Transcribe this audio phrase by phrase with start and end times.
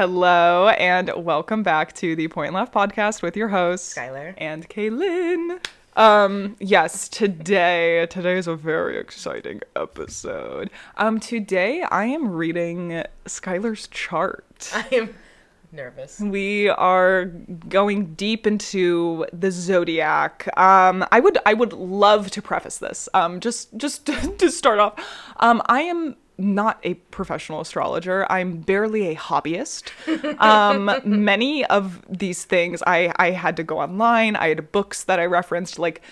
[0.00, 4.32] Hello and welcome back to the Point Left podcast with your hosts Skyler.
[4.38, 5.62] and Kaylynne.
[5.94, 10.70] Um, yes, today today is a very exciting episode.
[10.96, 14.70] Um, today I am reading Skyler's chart.
[14.74, 15.14] I am
[15.70, 16.18] nervous.
[16.18, 20.48] We are going deep into the zodiac.
[20.58, 23.06] Um, I would I would love to preface this.
[23.12, 24.06] Um, just just
[24.38, 24.98] to start off,
[25.40, 28.26] um, I am not a professional astrologer.
[28.30, 29.90] I'm barely a hobbyist.
[30.40, 34.36] Um, many of these things I I had to go online.
[34.36, 36.02] I had books that I referenced like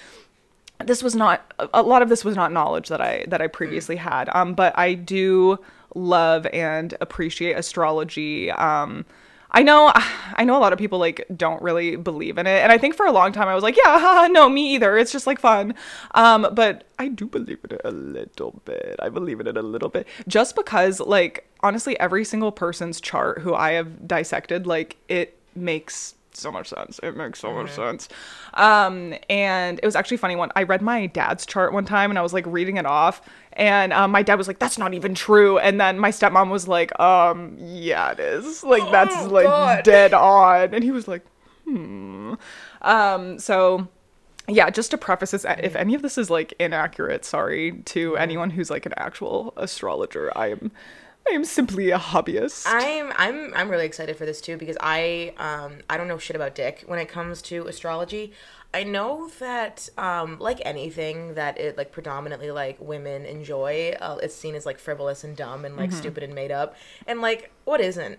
[0.84, 3.96] this was not a lot of this was not knowledge that I that I previously
[3.96, 4.28] had.
[4.34, 5.58] Um, but I do
[5.94, 8.50] love and appreciate astrology.
[8.50, 9.04] Um,
[9.50, 9.92] I know
[10.34, 12.94] I know a lot of people like don't really believe in it, and I think
[12.94, 14.96] for a long time I was like, yeah, haha, no, me either.
[14.96, 15.74] It's just like fun.
[16.14, 18.96] Um, but I do believe in it a little bit.
[19.00, 23.40] I believe in it a little bit, just because like honestly, every single person's chart
[23.40, 26.98] who I have dissected, like it makes so much sense.
[27.02, 28.08] It makes so much sense.
[28.54, 32.18] Um, and it was actually funny when I read my dad's chart one time and
[32.18, 33.20] I was like reading it off
[33.54, 35.58] and um, my dad was like, that's not even true.
[35.58, 38.62] And then my stepmom was like, um, yeah, it is.
[38.68, 39.84] Like that's Oh, like God.
[39.84, 40.74] dead on.
[40.74, 41.24] And he was like,
[41.64, 42.34] hmm.
[42.82, 43.88] Um, so
[44.46, 48.50] yeah, just to preface this, if any of this is like inaccurate, sorry to anyone
[48.50, 50.32] who's like an actual astrologer.
[50.36, 50.70] I am
[51.30, 52.64] I am simply a hobbyist.
[52.66, 56.36] I'm I'm I'm really excited for this too because I um I don't know shit
[56.36, 58.32] about dick when it comes to astrology.
[58.72, 64.34] I know that um like anything that it like predominantly like women enjoy, uh, it's
[64.34, 66.76] seen as like frivolous and dumb and like stupid and made up.
[67.06, 68.18] And like what isn't?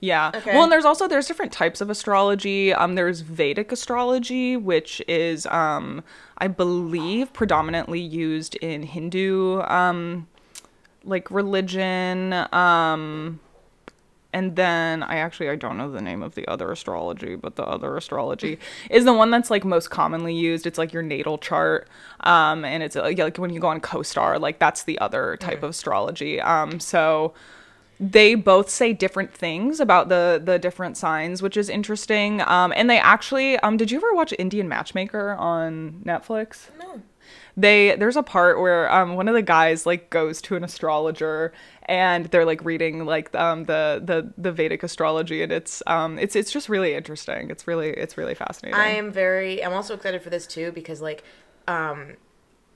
[0.00, 0.32] Yeah.
[0.34, 0.52] Okay.
[0.52, 2.72] Well, and there's also there's different types of astrology.
[2.72, 6.02] Um, there's Vedic astrology, which is um,
[6.38, 10.26] I believe predominantly used in Hindu um,
[11.04, 12.32] like religion.
[12.52, 13.40] Um,
[14.32, 17.64] and then I actually I don't know the name of the other astrology, but the
[17.64, 20.66] other astrology is the one that's like most commonly used.
[20.66, 21.88] It's like your natal chart,
[22.20, 25.62] um, and it's uh, like when you go on CoStar, like that's the other type
[25.62, 26.40] of astrology.
[26.40, 27.34] Um, so
[27.98, 32.40] they both say different things about the the different signs, which is interesting.
[32.42, 36.68] Um, and they actually, um, did you ever watch Indian Matchmaker on Netflix?
[36.78, 37.02] No.
[37.60, 41.52] They there's a part where um one of the guys like goes to an astrologer
[41.86, 46.34] and they're like reading like um the the the Vedic astrology and it's um it's
[46.36, 47.50] it's just really interesting.
[47.50, 48.78] It's really it's really fascinating.
[48.80, 51.22] I am very I'm also excited for this too because like
[51.68, 52.16] um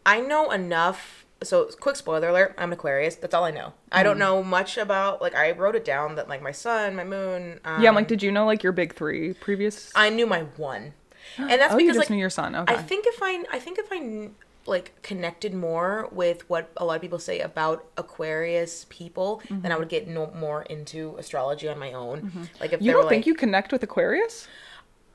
[0.05, 3.17] I know enough so quick spoiler alert, I'm an Aquarius.
[3.17, 3.73] That's all I know.
[3.93, 4.05] I Hmm.
[4.05, 7.61] don't know much about like I wrote it down that like my sun, my moon,
[7.65, 9.93] um, yeah, I'm like, did you know like your big three previous?
[9.95, 10.95] I knew my one.
[11.39, 12.55] And that's oh, you because just like knew your sun.
[12.57, 12.75] Okay.
[12.75, 14.31] I think if I I think if I
[14.67, 19.77] like connected more with what a lot of people say about Aquarius people, then I
[19.77, 22.49] would get no more into astrology on my own.
[22.61, 24.49] Like if you don't were, think like, you connect with Aquarius?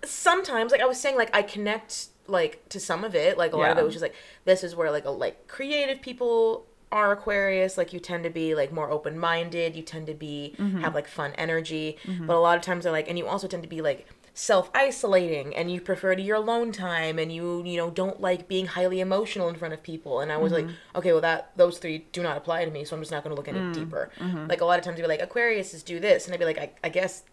[0.06, 3.38] sometimes like I was saying like I connect like to some of it.
[3.38, 4.16] Like a lot of it was just like
[4.46, 7.78] this is where like a, like creative people are Aquarius.
[7.78, 9.76] Like you tend to be like more open minded.
[9.76, 10.82] You tend to be Mm-hmm.
[10.82, 11.98] have like fun energy.
[12.06, 14.70] But a lot of times they're like, and you also tend to be like self
[14.74, 18.66] isolating and you prefer to your alone time and you you know don't like being
[18.68, 20.68] highly emotional in front of people and i was Mm-hmm.
[20.68, 23.24] like okay well that those three do not apply to me so i'm just not
[23.24, 24.48] going to look any Mm, deeper mm-hmm.
[24.48, 26.46] like a lot of times you'd be like aquarius is do this and i'd be
[26.46, 27.24] like i, I guess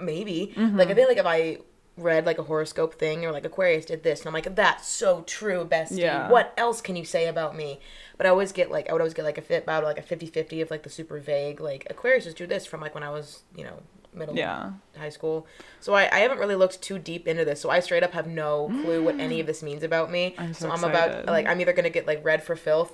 [0.00, 0.76] maybe Mm-hmm.
[0.78, 1.58] like i feel like if i
[1.96, 5.22] read like a horoscope thing or like aquarius did this and i'm like that's so
[5.22, 6.30] true bestie Yeah.
[6.30, 7.80] what else can you say about me
[8.16, 10.02] but i always get like i would always get like a fit about like a
[10.16, 13.10] 50-50 of like the super vague like aquarius just do this from like when i
[13.10, 13.80] was you know
[14.12, 14.72] middle Yeah.
[14.96, 15.46] high school
[15.80, 18.26] so I, I haven't really looked too deep into this so i straight up have
[18.26, 21.60] no clue what any of this means about me I'm so i'm about like i'm
[21.60, 22.92] either gonna get like read for filth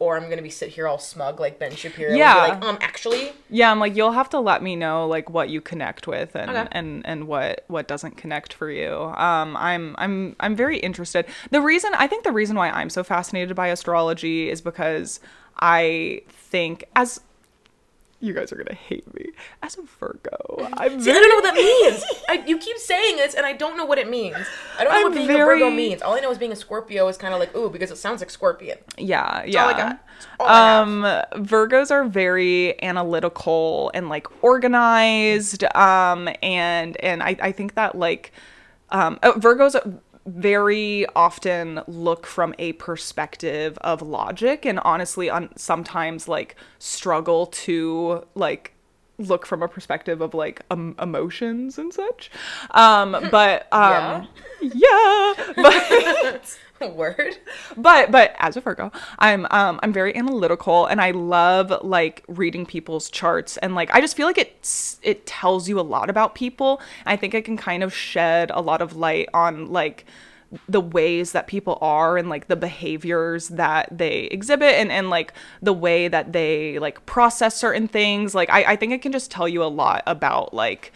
[0.00, 2.34] or i'm gonna be sit here all smug like ben shapiro Yeah.
[2.34, 5.60] like um actually Yeah, I'm like you'll have to let me know like what you
[5.60, 6.66] connect with and Okay.
[6.72, 8.92] and and what what doesn't connect for you.
[9.16, 11.26] Um I'm I'm I'm very interested.
[11.50, 15.20] The reason I think the reason why I'm so fascinated by astrology is because
[15.60, 17.20] I think as
[18.24, 19.30] you guys are gonna hate me
[19.62, 20.68] as a Virgo.
[20.74, 22.04] I'm See, I don't know what that means.
[22.28, 24.36] I, you keep saying this, and I don't know what it means.
[24.78, 26.02] I don't know I'm what being a Virgo means.
[26.02, 28.20] All I know is being a Scorpio is kind of like ooh because it sounds
[28.20, 28.78] like scorpion.
[28.96, 29.62] Yeah, yeah.
[29.62, 30.06] all I got.
[30.38, 30.88] That's have.
[30.88, 31.02] um
[31.44, 38.32] Virgos are very analytical and like organized um and and I I think that like
[38.90, 46.28] um uh, Virgos very often look from a perspective of logic and honestly on sometimes
[46.28, 48.72] like struggle to like
[49.18, 52.30] look from a perspective of like um, emotions and such.
[52.70, 54.28] Um but um
[54.60, 56.58] yeah, but
[56.88, 57.36] Word.
[57.76, 62.66] but but as a Virgo, I'm um I'm very analytical and I love like reading
[62.66, 66.34] people's charts and like I just feel like it's it tells you a lot about
[66.34, 66.80] people.
[67.06, 70.04] I think it can kind of shed a lot of light on like
[70.68, 75.32] the ways that people are and like the behaviors that they exhibit and, and like
[75.62, 79.30] the way that they like process certain things like I, I think it can just
[79.30, 80.92] tell you a lot about like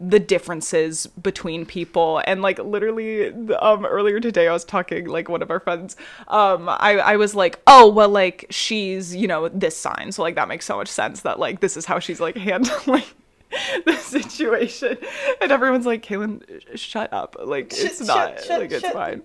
[0.00, 2.22] the differences between people.
[2.26, 5.96] And like literally um earlier today i was talking like one of our friends
[6.28, 10.12] um i i was like oh well like she's you know this sign.
[10.12, 13.04] So like that makes so much sense that like this is how she's like handling
[13.86, 14.96] the situation
[15.40, 16.42] and everyone's like Kaylynne
[16.78, 19.22] shut up like it's Shut- not shut- shut- like it's fine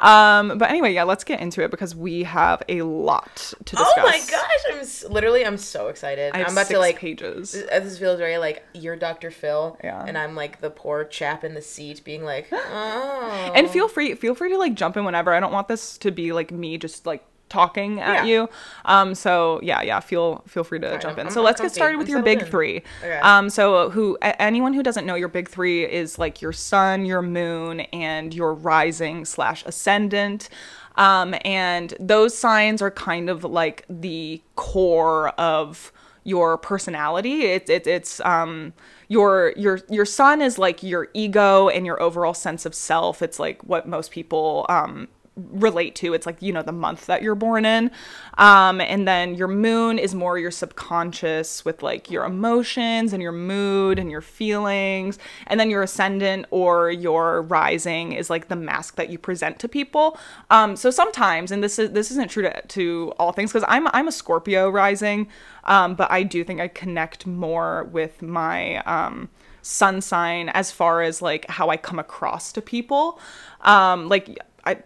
[0.00, 3.34] um but anyway yeah let's get into it because we have a lot
[3.64, 4.72] to discuss Oh my gosh!
[4.72, 6.32] I'm s- literally I'm so excited.
[6.34, 6.98] I I'm about to like.
[6.98, 9.30] pages This, uh, this feels very like you're Dr.
[9.32, 10.04] Phil, Yeah.
[10.06, 13.52] and I'm like the poor chap in the seat, being like, oh.
[13.54, 16.10] and feel free feel free to like jump in whenever i don't want this to
[16.12, 18.24] be like me just like talking at Yeah.
[18.24, 18.48] you.
[18.84, 21.26] Um so yeah yeah feel feel free to jump in.
[21.26, 22.46] I'm- so let's get started with I'm your big in.
[22.46, 22.82] three.
[23.02, 23.18] Okay.
[23.20, 27.04] um so who a- anyone who doesn't know your big three is like your sun
[27.06, 30.48] your moon and your rising slash ascendant.
[30.96, 35.92] Um and those signs are kind of like the core of
[36.24, 37.42] your personality.
[37.46, 38.72] It's it, it's um
[39.06, 43.22] your your your sun is like your ego and your overall sense of self.
[43.22, 45.08] It's like what most people um
[45.50, 46.14] relate to.
[46.14, 47.90] It's like you know the month that you're born in.
[48.36, 53.32] Um and then your moon is more your subconscious with like your emotions and your
[53.32, 55.18] mood and your feelings.
[55.46, 59.68] And then your ascendant or your rising is like the mask that you present to
[59.68, 60.18] people.
[60.50, 63.88] Um so sometimes and this is this isn't true to, to all things because i'm
[63.88, 65.28] i'm a scorpio rising
[65.64, 69.28] um but i do think i connect more with my um
[69.68, 73.20] sun sign as far as like how I come across to people.
[73.60, 74.78] Um, like I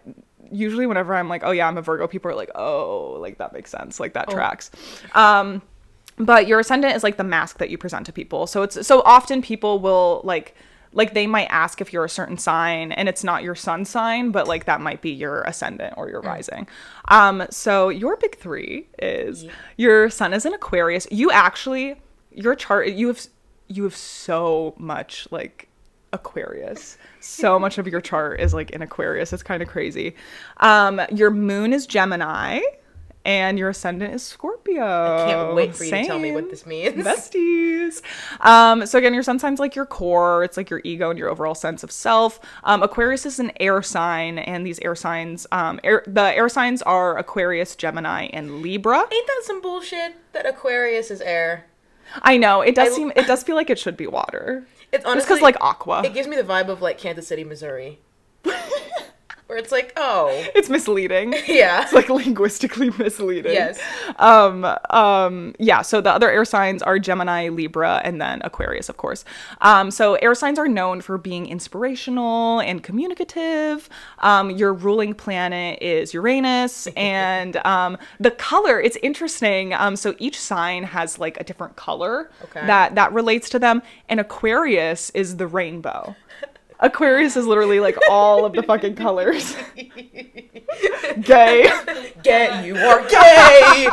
[0.53, 3.53] usually whenever I'm like, oh yeah, I'm a Virgo, people are like, oh, like that
[3.53, 4.71] makes sense, like that tracks.
[5.13, 5.61] Um,
[6.17, 8.47] but your ascendant is like the mask that you present to people.
[8.47, 10.55] So it's so often people will like
[10.95, 14.31] like they might ask if you're a certain sign and it's not your sun sign,
[14.31, 16.67] but like that might be your ascendant or your rising.
[17.07, 19.45] Um, so your big three is
[19.75, 21.07] your sun is in Aquarius.
[21.09, 21.95] You actually
[22.31, 23.25] your chart you have
[23.67, 25.67] you have so much like
[26.13, 26.97] Aquarius.
[27.19, 29.33] So much of your chart is like in Aquarius.
[29.33, 30.15] It's kind of crazy.
[30.57, 32.61] Um, your moon is Gemini
[33.25, 34.83] and your ascendant is Scorpio.
[34.83, 37.05] I can't wait for you to tell me what this means.
[37.05, 38.01] Besties.
[38.41, 40.43] Um, so again, your sun sign's like your core.
[40.43, 42.39] It's like your ego and your overall sense of self.
[42.65, 46.81] Um, Aquarius is an air sign, and these air signs, um, air, the air signs
[46.81, 48.99] are Aquarius, Gemini, and Libra.
[48.99, 50.15] Ain't that some bullshit?
[50.33, 51.65] That Aquarius is air.
[52.21, 54.65] I know it does I- seem, it does feel like it should be water.
[54.93, 57.99] It's honestly because like aqua, It gives me the vibe of like Kansas City, Missouri.
[59.47, 61.33] Where it's like, oh, it's misleading.
[61.47, 61.83] yeah.
[61.83, 63.53] It's like linguistically misleading.
[63.53, 63.79] Yes.
[64.17, 68.97] Um, um, yeah, so the other air signs are Gemini, Libra, and then Aquarius, of
[68.97, 69.25] course.
[69.61, 73.89] Um, so air signs are known for being inspirational and communicative.
[74.19, 79.73] Um, your ruling planet is Uranus, and um, the color, it's interesting.
[79.73, 82.65] Um, so each sign has like a different color Okay.
[82.65, 86.15] that, that relates to them, and Aquarius is the rainbow.
[86.83, 89.55] Aquarius is literally like all of the fucking colors.
[91.21, 91.71] Gay.
[92.23, 93.87] Gay, you are gay.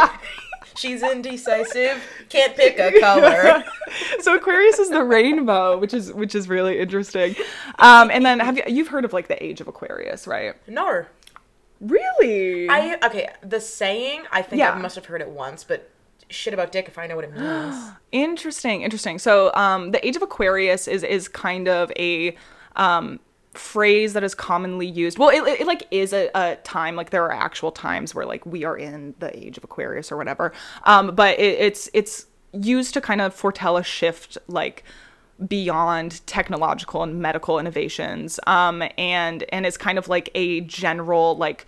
[0.74, 2.02] She's indecisive.
[2.28, 3.62] Can't pick a color.
[4.20, 7.36] so Aquarius is the rainbow, which is which is really interesting.
[7.78, 10.54] Um, and then have you you've heard of like the age of Aquarius, right?
[10.66, 11.04] No.
[11.80, 12.68] Really?
[12.68, 13.28] I okay.
[13.42, 14.72] The saying, I think Yeah.
[14.72, 15.90] I must have heard it once, but
[16.28, 17.76] shit about dick if I know what it means.
[18.12, 19.18] interesting, interesting.
[19.18, 22.36] So um, the age of Aquarius is is kind of a
[22.76, 23.20] um,
[23.54, 25.18] phrase that is commonly used.
[25.18, 28.26] Well, it, it, it, like is a, a time like there are actual times where
[28.26, 30.52] like we are in the age of Aquarius or whatever.
[30.84, 34.84] Um, but it, it's it's used to kind of foretell a shift like
[35.48, 41.64] beyond technological and medical innovations um and and it's kind of like a general like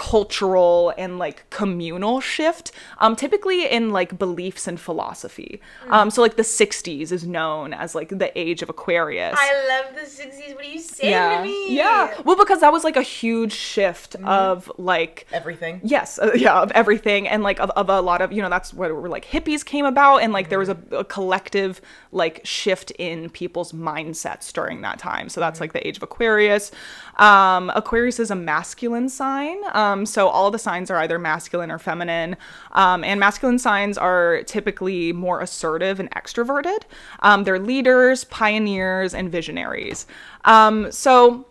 [0.00, 6.36] cultural and like communal shift um typically in like beliefs and philosophy um so like
[6.36, 10.54] the 60s is known as like the age of aquarius I love the 60s.
[10.54, 11.76] What are you saying yeah to me?
[11.76, 15.80] yeah well because that was like a huge shift of like Everything.
[15.82, 18.74] Yes, uh, yeah, of everything, and like of, of a lot of you know that's
[18.74, 21.80] where, where like hippies came about, and like there was a, a collective
[22.12, 25.28] like shift in people's mindsets during that time.
[25.28, 26.70] So that's like the age of Aquarius.
[27.16, 31.78] Um, Aquarius is a masculine sign, um, so all the signs are either masculine or
[31.78, 32.36] feminine,
[32.72, 36.80] um, and masculine signs are typically more assertive and extroverted.
[37.20, 40.06] Um, they're leaders, pioneers, and visionaries.
[40.44, 41.46] Um, so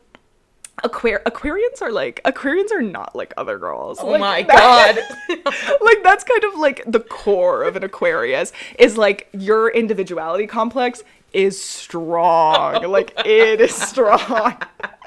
[0.84, 4.00] Aquar- Aquarians are like Aquarians are not like other girls.
[4.02, 4.96] Oh Like, my that-
[5.28, 5.54] god.
[5.82, 11.04] like that's kind of like the core of an Aquarius is like your individuality complex
[11.34, 12.82] is strong.
[12.90, 14.56] like it is strong.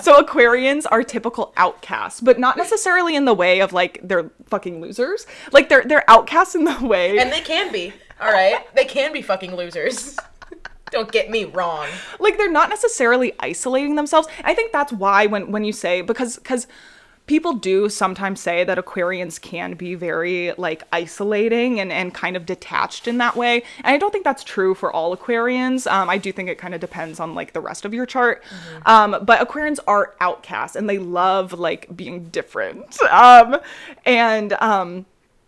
[0.00, 4.80] so Aquarians are typical outcasts, but not necessarily in the way of like they're fucking
[4.80, 5.26] losers.
[5.52, 7.92] Like they're they're outcasts in the way and they can be.
[8.20, 8.64] All right.
[8.74, 10.16] They can be fucking losers.
[10.90, 11.88] Don't get me wrong.
[12.20, 14.28] like they're not necessarily isolating themselves.
[14.44, 16.66] I think that's why when when you say because because
[17.26, 22.46] people do sometimes say that Aquarians can be very like isolating and and kind of
[22.46, 23.62] detached in that way.
[23.78, 25.90] And I don't think that's true for all Aquarians.
[25.90, 28.42] Um, I do think it kind of depends on like the rest of your chart.
[28.86, 32.98] Um, but Aquarians are outcasts and they love like being different.
[33.14, 33.60] Um,
[34.04, 35.06] and um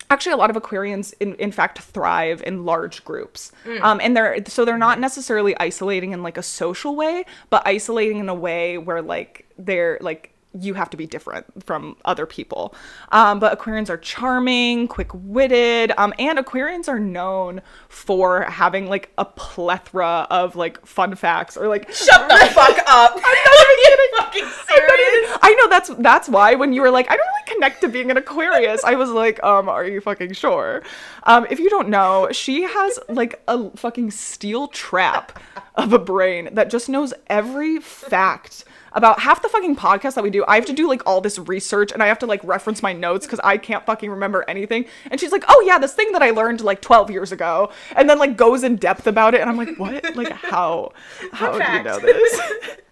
[0.08, 3.50] actually a lot of aquarians in, in fact thrive in large groups
[3.82, 8.18] um, and they're so they're not necessarily isolating in like a social way but isolating
[8.18, 12.74] in a way where like they're like you have to be different from other people
[13.12, 19.24] um, but aquarians are charming quick-witted um, and aquarians are known for having like a
[19.24, 23.12] plethora of like fun facts or like Shut the fuck up.
[23.14, 25.38] I'm not even fucking serious.
[25.42, 28.10] I know that's that's why when you were like, I don't really connect to being
[28.10, 30.82] an Aquarius, I was like, um, are you fucking sure?
[31.24, 35.38] Um, if you don't know, she has like a fucking steel trap
[35.74, 38.64] of a brain that just knows every fact
[38.96, 40.44] about half the fucking podcast that we do.
[40.48, 42.94] I have to do like all this research and I have to like reference my
[42.94, 44.86] notes because I can't fucking remember anything.
[45.10, 48.08] And she's like, oh yeah, this thing that I learned like 12 years ago, and
[48.08, 49.42] then like goes in depth about it.
[49.42, 50.16] And I'm like, what?
[50.16, 50.92] Like how?
[51.32, 52.40] How do you know this?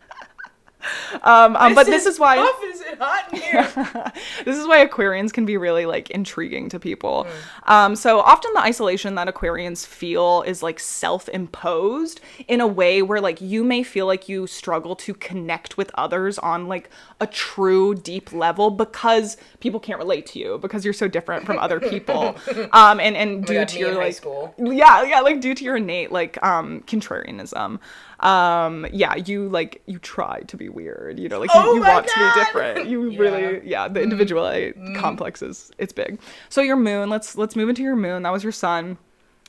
[1.23, 4.13] um, um, but this is why Puff, is it hot in here?
[4.45, 7.27] this is why Aquarians can be really like intriguing to people.
[7.65, 13.21] Um, so often the isolation that Aquarians feel is like self-imposed in a way where
[13.21, 17.95] like you may feel like you struggle to connect with others on like a true
[17.95, 22.37] deep level because people can't relate to you because you're so different from other people.
[22.73, 24.55] Um, and and due God, to your like school.
[24.59, 27.79] yeah yeah like due to your innate like um contrarianism
[28.21, 31.81] um yeah you like you try to be weird you know like you, Oh you
[31.81, 33.19] my want to be different you Yeah.
[33.21, 37.83] really yeah the individuality complex is it's big so your moon let's let's move into
[37.83, 38.99] your moon that was your sun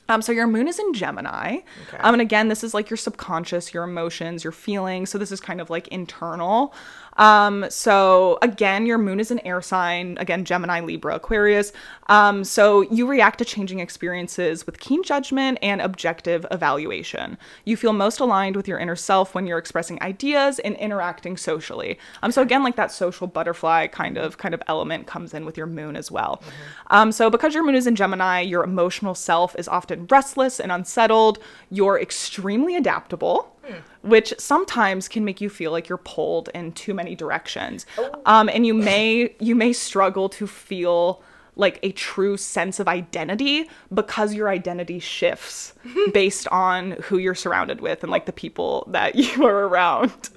[0.08, 1.58] um, so your moon is in Gemini.
[1.88, 1.98] Okay.
[1.98, 5.10] Um, and again, this is like your subconscious, your emotions, your feelings.
[5.10, 6.72] So this is kind of like internal.
[7.16, 10.16] Um, so again, your moon is an air sign.
[10.18, 11.72] Again, Gemini, Libra, Aquarius.
[12.08, 17.38] Um, so you react to changing experiences with keen judgment and objective evaluation.
[17.64, 21.98] You feel most aligned with your inner self when you're expressing ideas and interacting socially.
[22.22, 25.56] Um, so again, like that social butterfly kind of kind of element comes in with
[25.56, 26.42] your moon as well.
[26.88, 30.70] Um, so because your moon is in Gemini, your emotional self is often restless and
[30.70, 31.38] unsettled.
[31.70, 33.55] You're extremely adaptable.
[34.02, 37.86] Which sometimes can make you feel like you're pulled in too many directions,
[38.24, 41.22] um, and you may you may struggle to feel
[41.56, 45.72] like a true sense of identity because your identity shifts
[46.12, 50.30] based on who you're surrounded with and like the people that you are around.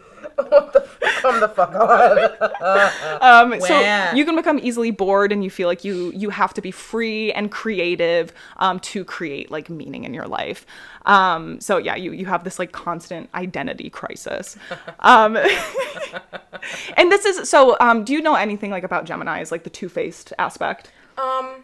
[1.22, 2.30] Come the fuck on.
[3.22, 3.60] Um, Wow.
[3.60, 6.72] so you can become easily bored and you feel like you you have to be
[6.72, 10.66] free and creative um, to create like meaning in your life.
[11.06, 14.58] Um, so yeah, you you have this like constant identity crisis.
[15.02, 15.38] Um,
[16.98, 17.78] and this is so.
[17.80, 20.92] Um, do you know anything like about Gemini's like the two faced aspect?
[21.18, 21.64] Um,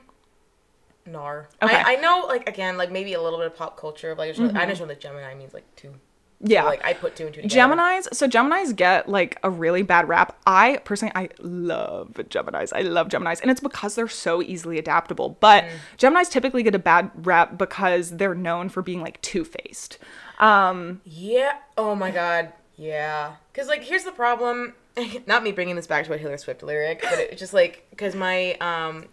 [1.06, 1.48] Nar.
[1.62, 1.76] Okay.
[1.76, 4.16] I, I know, like, again, like, maybe a little bit of pop culture.
[4.16, 5.94] Like, I just know- I just know that Gemini means, like, two.
[6.42, 6.64] Yeah.
[6.64, 7.76] So, like, I put two and two together.
[7.76, 10.38] Gemini's, so Gemini's get like a really bad rap.
[10.46, 12.74] I personally, I love Gemini's.
[12.74, 15.38] I love Gemini's, and it's because they're so easily adaptable.
[15.40, 15.66] But
[15.98, 19.98] Gemini's typically get a bad rap because they're known for being like two faced.
[20.40, 21.58] Um, Yeah.
[21.78, 22.52] Oh my god.
[22.76, 23.36] Yeah.
[23.52, 24.74] Because like, here's the problem.
[25.28, 28.16] Not me bringing this back to a Taylor Swift lyric, but it's just like because
[28.16, 29.06] my um,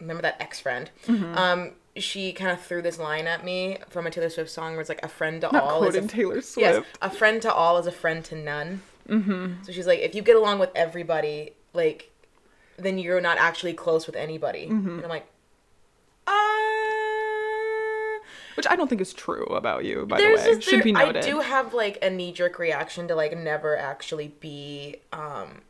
[0.00, 0.90] remember that ex friend.
[1.06, 1.36] Mm-hmm.
[1.36, 4.80] Um, she kind of threw this line at me from a Taylor Swift song where
[4.80, 7.52] it's like a friend to not all is a quoting Taylor Yes, a friend to
[7.52, 8.82] all is a friend to none.
[9.08, 9.62] Mm-hmm.
[9.62, 12.10] So she's like, if you get along with everybody, like,
[12.76, 14.66] then you're not actually close with anybody.
[14.66, 14.96] Mm-hmm.
[14.96, 15.26] And I'm like,
[16.26, 16.32] Uh,
[18.56, 20.06] which I don't think is true about you.
[20.06, 21.24] By there's the way, just should there, be noted.
[21.24, 24.96] I do have like a knee jerk reaction to like never actually be.
[25.12, 25.62] um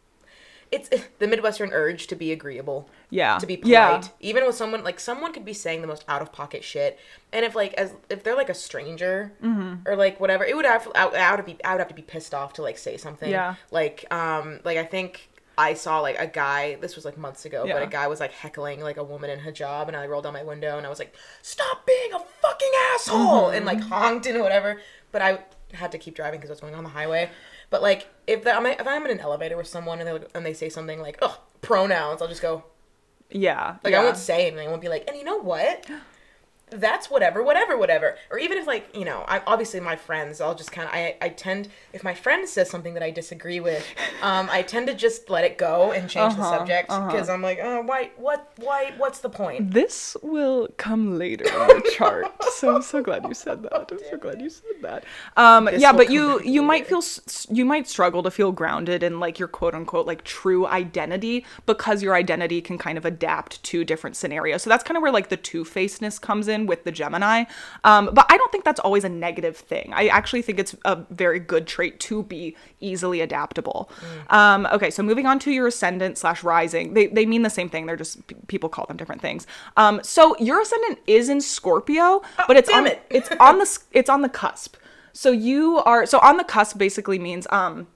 [0.72, 2.88] It's the Midwestern urge to be agreeable.
[3.10, 3.38] Yeah.
[3.38, 4.02] To be polite, Yeah.
[4.20, 6.98] even with someone like someone could be saying the most out of pocket shit,
[7.32, 9.88] and if like as if they're like a stranger Mm-hmm.
[9.88, 11.94] or like whatever, it would have I would, I would be I would have to
[11.94, 13.30] be pissed off to like say something.
[13.30, 13.56] Yeah.
[13.70, 16.76] Like um like I think I saw like a guy.
[16.80, 19.40] This was like months ago, but a guy was like heckling like a woman in
[19.40, 22.70] hijab, and I rolled down my window and I was like, "Stop being a fucking
[22.94, 23.88] asshole!" and like Mm-hmm.
[23.92, 24.80] honked and whatever.
[25.12, 25.40] But I
[25.74, 27.28] had to keep driving because I was going on the highway.
[27.70, 30.52] But like if that, if I'm in an elevator with someone and they and they
[30.54, 32.64] say something like oh pronouns, I'll just go
[33.30, 33.76] Yeah.
[33.84, 34.00] like yeah.
[34.00, 34.66] I won't say anything.
[34.66, 35.86] I won't be like, and you know what?
[36.70, 38.16] That's whatever, whatever, whatever.
[38.30, 41.16] Or even if like you know, I obviously my friends, I'll just kind of I
[41.20, 43.84] I tend if my friend says something that I disagree with,
[44.22, 47.42] um, I tend to just let it go and change the Uh-huh, subject because I'm
[47.42, 49.66] like, oh, why, what, why, what's the point?
[49.72, 52.26] This will come later in the chart.
[52.52, 53.90] so I'm so glad you said that.
[53.92, 55.04] I'm so glad you said that.
[55.36, 57.02] Um, yeah, but you you might feel
[57.50, 62.02] you might struggle to feel grounded in like your quote unquote like true identity because
[62.02, 64.62] your identity can kind of adapt to different scenarios.
[64.62, 67.44] So that's kind of where like the two facedness comes in with the Gemini.
[67.84, 69.92] Um, but I don't think that's always a negative thing.
[69.94, 73.90] I actually think it's a very good trait to be easily adaptable.
[74.30, 77.68] Um, okay, so moving on to your ascendant slash rising, they, they mean the same
[77.68, 77.86] thing.
[77.86, 79.46] They're just p- people call them different things.
[79.76, 83.02] Um, so your ascendant is in Scorpio, but it's on it.
[83.10, 84.76] it's on the it's on the cusp.
[85.12, 87.88] So you are so on the cusp basically means um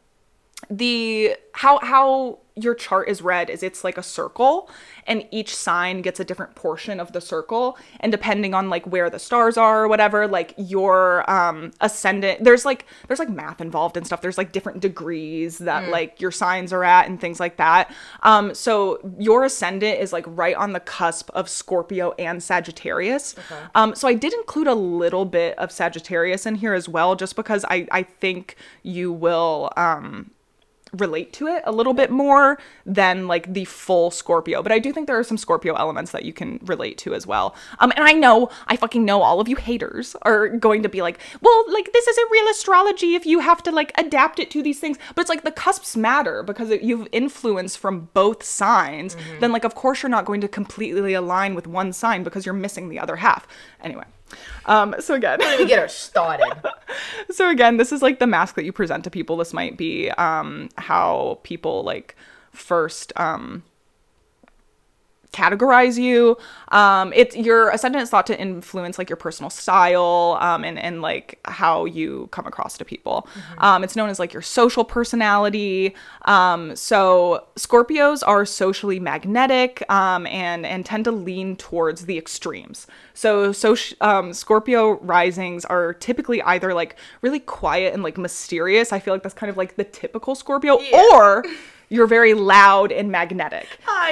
[0.71, 4.71] the how how your chart is read is it's like a circle
[5.07, 7.77] and each sign gets a different portion of the circle.
[7.99, 12.65] And depending on like where the stars are or whatever like your um ascendant there's
[12.65, 14.21] like there's like math involved and stuff.
[14.21, 17.93] There's like different degrees that like your signs are at and things like that.
[18.25, 23.37] Um so your ascendant is like right on the cusp of Scorpio and Sagittarius.
[23.77, 27.37] Um so I did include a little bit of Sagittarius in here as well just
[27.37, 30.33] because I I think you will um
[31.01, 34.63] relate to it a little bit more than like the full Scorpio.
[34.63, 37.27] But I do think there are some Scorpio elements that you can relate to as
[37.27, 37.55] well.
[37.79, 41.03] Um, and I know, I fucking know all of you haters are going to be
[41.03, 44.63] like, well, like this isn't real astrology if you have to like adapt it to
[44.63, 44.99] these things.
[45.15, 49.17] But it's like the cusps matter because it, you've influence from both signs.
[49.41, 52.55] Then like of course you're not going to completely align with one sign because you're
[52.55, 53.47] missing the other half.
[53.83, 54.05] Anyway.
[54.67, 56.53] Um, so again, me get her started.
[57.31, 60.11] so again this is like the mask that you present to people this might be
[60.13, 62.17] um how people like
[62.53, 63.63] first um
[65.35, 66.37] categorize you.
[66.69, 71.03] Um it's your ascendant is thought to influence like your personal style um and and
[71.03, 73.29] like how you come across to people.
[73.59, 75.95] Um it's known as like your social personality.
[76.27, 82.87] Um so scorpios are socially magnetic um and and tend to lean towards the extremes.
[83.15, 88.93] So so um scorpio risings are typically either like really quiet and like mysterious.
[88.93, 91.03] I feel like that's kind of like the typical scorpio Yeah.
[91.13, 91.45] or
[91.89, 93.67] you're very loud and magnetic.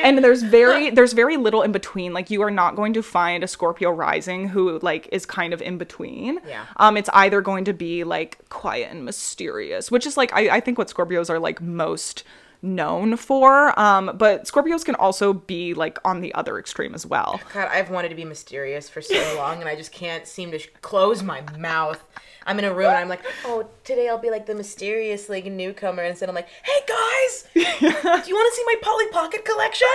[0.04, 2.12] And there's very there's very little in between.
[2.12, 5.61] Like you are not going to find a scorpio rising who like is kind of
[5.62, 6.38] in between.
[6.46, 6.66] Yeah.
[6.76, 10.61] um it's either going to be like quiet and mysterious which is like i, I
[10.61, 12.24] think what scorpios are like most
[12.62, 17.40] known for um but scorpios can also be like on the other extreme as well
[17.53, 20.59] God, I've wanted to be mysterious for so long, and I just can't seem to
[20.59, 22.03] sh- close my mouth.
[22.46, 25.44] I'm in a room and I'm like, oh, today I'll be like the mysterious like
[25.44, 29.44] newcomer, and instead I'm like, hey guys, do you want to see my Polly Pocket
[29.44, 29.88] collection?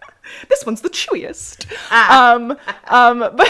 [0.48, 1.66] this one's the chewiest.
[1.90, 2.34] Ah.
[2.34, 2.56] Um,
[2.88, 3.48] um, but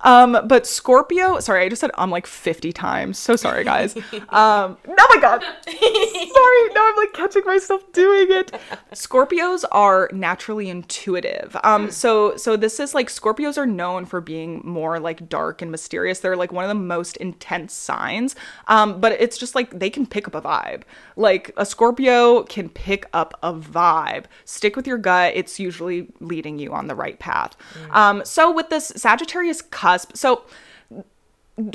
[0.00, 1.40] um, but Scorpio.
[1.40, 3.18] Sorry, I just said um like fifty times.
[3.18, 3.96] So sorry, guys.
[4.28, 5.42] Um, oh my god.
[5.42, 8.52] sorry, now I'm like catching myself doing it.
[8.92, 11.56] Scorpios are naturally intuitive.
[11.64, 15.70] Um, so so this is like Scorpios are known for being more like dark and
[15.70, 16.20] mysterious.
[16.20, 18.34] They're like one of the most intense signs.
[18.68, 20.82] Um, but it's just like they can pick up a vibe.
[21.16, 24.24] Like a Scorpio can pick up a vibe.
[24.44, 25.32] Stick with your gut.
[25.34, 27.56] It's usually leading you on the right path.
[27.90, 30.44] Um, so with this Sagittarius cusp, so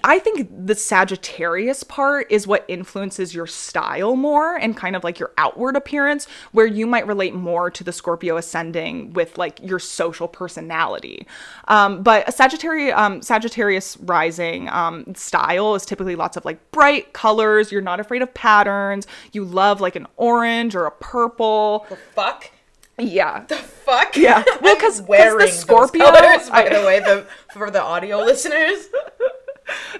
[0.04, 5.20] I think the Sagittarius part is what influences your style more and kind of like
[5.20, 9.78] your outward appearance, where you might relate more to the Scorpio ascending with like your
[9.78, 11.28] social personality.
[11.68, 17.14] Um, but a Sagittarius, um, Sagittarius rising um, style is typically lots of like bright
[17.14, 17.72] colors.
[17.72, 19.06] You're not afraid of patterns.
[19.32, 21.86] You love like an orange or a purple.
[21.88, 22.50] The fuck?
[23.00, 23.46] Yeah.
[23.48, 24.16] The fuck?
[24.18, 24.44] Yeah.
[24.62, 28.88] Well, 'cause I'm the Scorpio- colors, by I- the way, the for the audio listeners.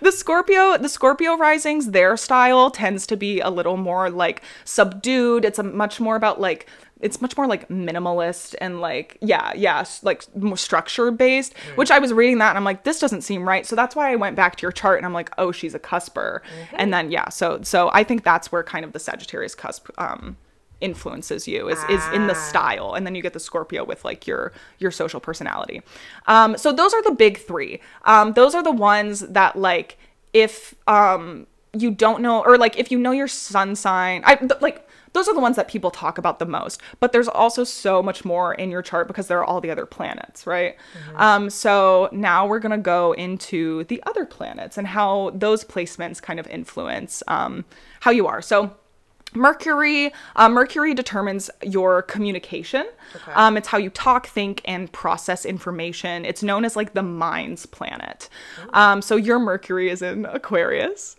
[0.02, 5.46] the Scorpio, the Scorpio risings, their style tends to be a little more like subdued.
[5.46, 6.68] It's a much more about like
[7.00, 11.54] it's much more like minimalist and like yeah, yeah, like more structure based.
[11.76, 13.66] Which I was reading that and I'm like, this doesn't seem right.
[13.66, 15.80] So that's why I went back to your chart and I'm like, oh, she's a
[15.80, 16.42] cusper.
[16.74, 20.38] And then yeah, so so I think that's where kind of the Sagittarius cusp um
[20.82, 22.50] influences you is is in the Ah.
[22.50, 25.82] style and then you get the scorpio with like your your social personality.
[26.28, 27.80] Um so those are the big three.
[28.06, 29.98] Um those are the ones that like
[30.34, 34.52] if um you don't know or like if you know your sun sign i th-
[34.62, 36.80] like those are the ones that people talk about the most.
[37.00, 39.86] But there's also so much more in your chart because there are all the other
[39.88, 40.76] planets right?
[41.16, 46.22] Um, so now we're going to go into the other planets and how those placements
[46.22, 47.66] kind of influence um,
[48.02, 48.42] how you are.
[48.44, 48.76] So
[49.38, 52.88] Mercury, uh, Mercury determines your communication.
[53.36, 56.26] Um, it's how you talk, think, and process information.
[56.26, 58.30] It's known as like the mind's planet.
[58.74, 61.16] Um, so your Mercury is in Aquarius.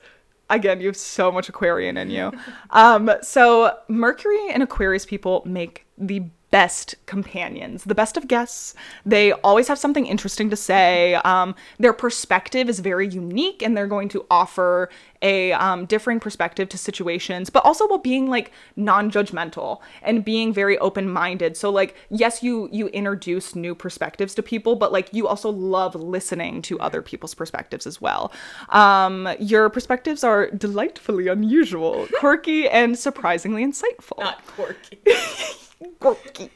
[0.50, 2.32] Again, you have so much Aquarian in you.
[2.70, 8.74] um, so Mercury and Aquarius people make the best companions, the best of guests.
[9.04, 11.14] They always have something interesting to say.
[11.16, 14.88] Um, their perspective is very unique, and they're going to offer
[15.20, 20.78] a um, differing perspective to situations, but also while being like non-judgmental and being very
[20.78, 21.56] open-minded.
[21.56, 25.94] So like, yes, you you introduce new perspectives to people, but like you also love
[25.94, 28.32] listening to other people's perspectives as well.
[28.70, 34.98] Um, your perspectives are delightfully unusual, quirky, and surprisingly insightful Not quirky.
[36.00, 36.50] quirky.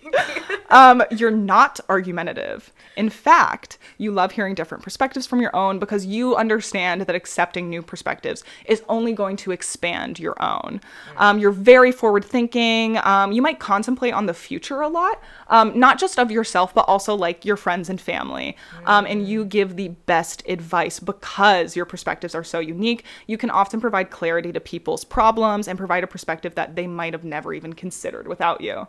[0.71, 2.73] um, you're not argumentative.
[2.97, 7.69] In fact, you love hearing different perspectives from your own because you understand that accepting
[7.69, 10.81] new perspectives is only going to expand your own.
[11.17, 12.99] Um, you're very forward thinking.
[12.99, 16.83] Um, you might contemplate on the future a lot, um, not just of yourself, but
[16.89, 18.57] also like your friends and family.
[18.87, 23.05] Um, and you give the best advice because your perspectives are so unique.
[23.27, 27.13] You can often provide clarity to people's problems and provide a perspective that they might
[27.13, 28.87] have never even considered without you.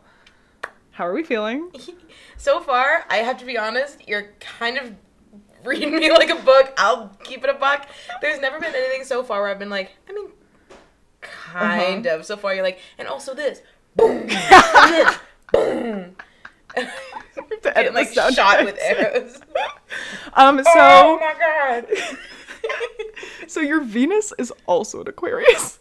[0.94, 1.72] How are we feeling?
[2.36, 4.94] So far, I have to be honest, you're kind of
[5.64, 6.74] reading me like a book.
[6.78, 7.88] I'll keep it a buck.
[8.22, 10.28] There's never been anything so far where I've been like, I mean,
[11.22, 12.18] kind Uh-huh.
[12.20, 12.26] of.
[12.26, 13.62] So far, you're like, and also this.
[13.96, 14.28] Boom.
[14.28, 15.16] this.
[15.54, 16.16] Boom.
[17.62, 19.40] To edit like shot with arrows.
[20.34, 21.88] Um, so oh my god.
[23.48, 25.80] so your Venus is also an Aquarius.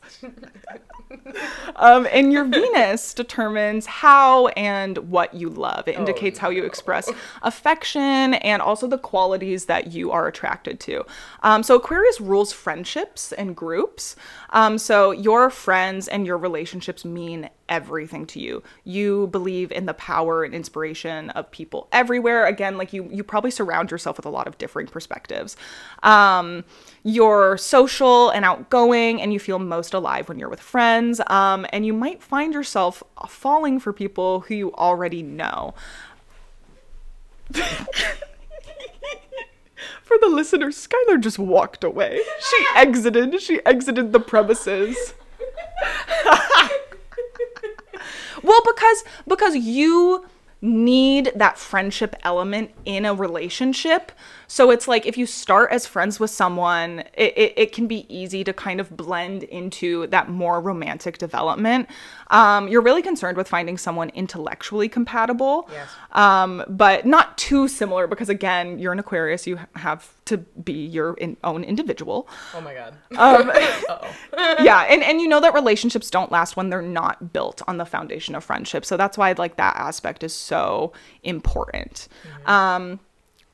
[1.76, 5.88] um, and your Venus determines how and what you love.
[5.88, 7.10] It indicates how you express
[7.42, 11.04] affection and also the qualities that you are attracted to.
[11.42, 14.16] Um, so Aquarius rules friendships and groups.
[14.50, 18.62] Um, so your friends and your relationships mean everything to you.
[18.84, 22.44] You believe in the power and inspiration of people everywhere.
[22.44, 25.56] Again, like you, you probably surround yourself with a lot of differing perspectives.
[26.02, 26.64] Um,
[27.02, 31.18] you're social and outgoing, and you feel most alive when you're with friends.
[31.28, 35.72] Um, and you might find yourself falling for people who you already know.
[40.02, 42.20] For the listeners, Skyler just walked away.
[42.40, 43.40] She exited.
[43.40, 45.14] She exited the premises.
[48.42, 50.24] Well, because because you
[50.62, 54.12] need that friendship element in a relationship.
[54.46, 58.06] So it's like if you start as friends with someone, it, it, it can be
[58.14, 61.88] easy to kind of blend into that more romantic development.
[62.30, 65.88] Um, you're really concerned with finding someone intellectually compatible, Yes.
[66.12, 69.46] um, but not too similar because again, you're an Aquarius.
[69.46, 72.94] You have to be your in, own individual Oh my god.
[73.18, 73.50] um,
[74.64, 77.84] yeah and, and you know that relationships don't last when they're not built on the
[77.84, 80.51] foundation of friendship so that's why like that aspect is so
[81.22, 82.08] important
[82.46, 82.98] um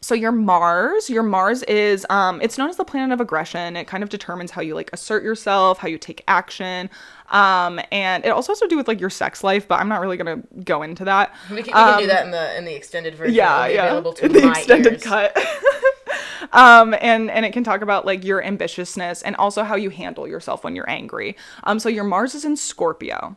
[0.01, 3.87] so your mars your mars is um it's known as the planet of aggression it
[3.87, 6.89] kind of determines how you like assert yourself how you take action
[7.31, 10.01] um and it also has to do with like your sex life but i'm not
[10.01, 12.75] really gonna go into that We can, we can do that in the in the
[12.75, 13.35] extended version.
[13.35, 13.87] yeah, yeah.
[13.87, 15.03] Available to In the extended ears.
[15.03, 15.37] cut.
[16.53, 20.27] um, and and it can talk about like your ambitiousness and also how you handle
[20.27, 21.37] yourself when you're angry.
[21.65, 23.37] Um, so your Mars is in Scorpio.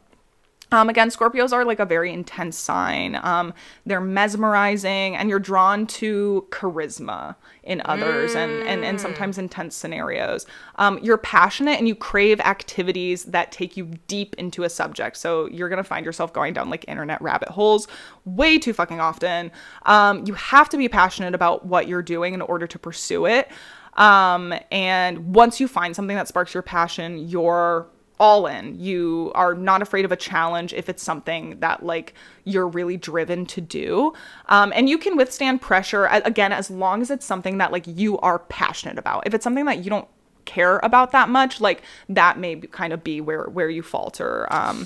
[0.73, 3.19] Um, again, Scorpios are like a very intense sign.
[3.23, 3.53] Um,
[3.85, 10.45] they're mesmerizing, and you're drawn to charisma in others, and, and and sometimes intense scenarios.
[10.77, 15.17] Um, you're passionate, and you crave activities that take you deep into a subject.
[15.17, 17.87] So you're gonna find yourself going down like internet rabbit holes
[18.23, 19.51] way too fucking often.
[19.85, 23.51] Um, you have to be passionate about what you're doing in order to pursue it.
[23.95, 27.87] Um, and once you find something that sparks your passion, you're
[28.21, 28.79] all in.
[28.79, 33.47] You are not afraid of a challenge if it's something that like you're really driven
[33.47, 34.13] to do.
[34.47, 38.19] Um, and you can withstand pressure again as long as it's something that like you
[38.19, 39.25] are passionate about.
[39.25, 40.07] If it's something that you don't
[40.45, 44.47] care about that much, like that may be, kind of be where where you falter.
[44.53, 44.85] Um,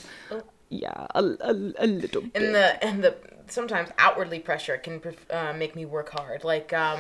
[0.69, 2.32] yeah, a, a, a little bit.
[2.36, 3.17] and the and the
[3.48, 7.00] sometimes outwardly pressure can uh, make me work hard like um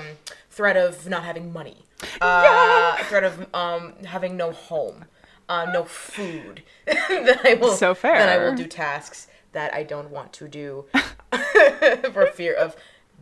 [0.51, 1.77] threat of not having money
[2.21, 5.05] uh threat of um having no home
[5.49, 10.09] uh no food that i will So that i will do tasks that i don't
[10.09, 10.85] want to do
[12.11, 12.75] for fear of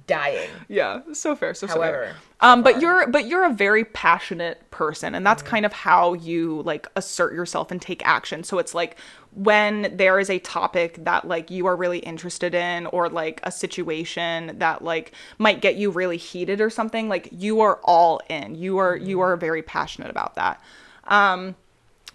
[0.08, 0.66] dying.
[0.68, 1.54] Yeah, so fair.
[1.54, 2.24] So, so However, fair.
[2.42, 5.26] um, but you're but you're a very passionate person, and Mm-hmm.
[5.26, 8.44] that's kind of how you like assert yourself and take action.
[8.44, 8.98] So it's like
[9.32, 13.52] when there is a topic that like you are really interested in, or like a
[13.52, 18.56] situation that like might get you really heated or something, like you are all in.
[18.56, 19.22] You are you Mm-hmm.
[19.22, 20.62] are very passionate about that.
[21.06, 21.56] Um,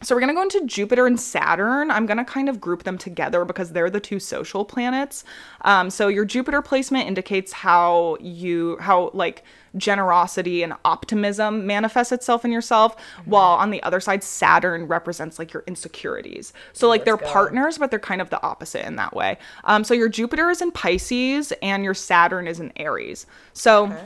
[0.02, 1.90] so we're going to go into Jupiter and Saturn.
[1.90, 5.24] I'm going to kind of group them together because they're the two social planets.
[5.62, 9.42] Um, so your Jupiter placement indicates how you how like
[9.76, 15.52] generosity and optimism manifests itself in yourself, while on the other side Saturn represents like
[15.52, 16.52] your insecurities.
[16.72, 17.26] So like they're go.
[17.26, 19.38] partners, but they're kind of the opposite in that way.
[19.64, 23.26] Um, so your Jupiter is in Pisces and your Saturn is in Aries.
[23.52, 23.96] So.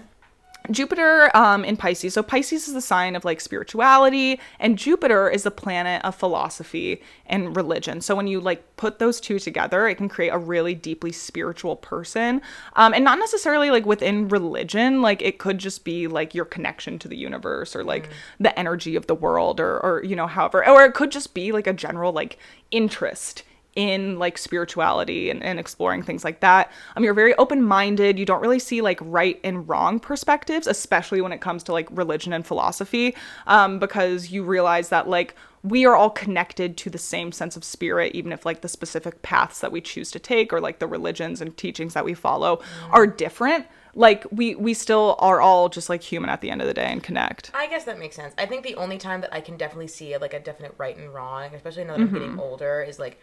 [0.71, 2.15] Jupiter um, in Pisces.
[2.15, 7.03] So Pisces is the sign of like spirituality, and Jupiter is the planet of philosophy
[7.27, 8.01] and religion.
[8.01, 11.77] So when you like put those two together, it can create a really deeply spiritual
[11.77, 12.43] person,
[12.75, 15.03] um, and not necessarily like within religion.
[15.03, 18.97] Like it could just be like your connection to the universe or like the energy
[18.97, 21.73] of the world, or or you know, however, or it could just be like a
[21.73, 22.39] general like
[22.71, 23.45] interest
[23.75, 26.71] in like spirituality and, and exploring things like that.
[26.97, 28.19] Um, you're very open minded.
[28.19, 31.89] You don't really see like right and wrong perspectives, especially when it comes to like
[31.91, 33.15] religion and philosophy,
[33.47, 37.65] um, because you realize that like we are all connected to the same sense of
[37.65, 40.87] spirit, even if like the specific paths that we choose to take or like the
[40.89, 43.67] religions and teachings that we follow are different.
[43.95, 46.87] Like we we still are all just like human at the end of the day
[46.91, 47.51] and connect.
[47.55, 48.35] I guess that makes sense.
[48.39, 51.13] I think the only time that I can definitely see like a definite right and
[51.13, 52.15] wrong, especially now that I'm Mm-hmm.
[52.15, 53.21] getting older, is like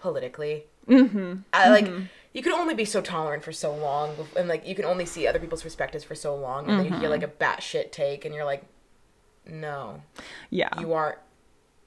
[0.00, 0.64] politically.
[0.88, 1.34] Mm-hmm.
[1.52, 1.88] I like
[2.32, 5.26] you can only be so tolerant for so long, and like you can only see
[5.26, 7.00] other people's perspectives for so long, and then you Mm-hmm.
[7.00, 8.64] hear like a batshit take, and you're like,
[9.46, 10.02] no,
[10.50, 10.68] Yeah.
[10.80, 11.20] you are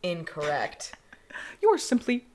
[0.01, 0.93] incorrect.
[1.61, 2.25] you are simply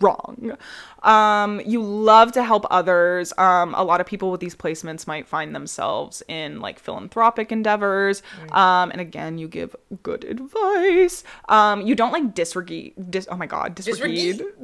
[0.00, 0.56] wrong.
[1.02, 3.32] Um, you love to help others.
[3.38, 8.22] Um, a lot of people with these placements might find themselves in like philanthropic endeavors.
[8.52, 11.22] Um, and again, you give good advice.
[11.48, 12.92] Um, you don't like disregard.
[13.10, 14.10] Dis- oh my god, disregard.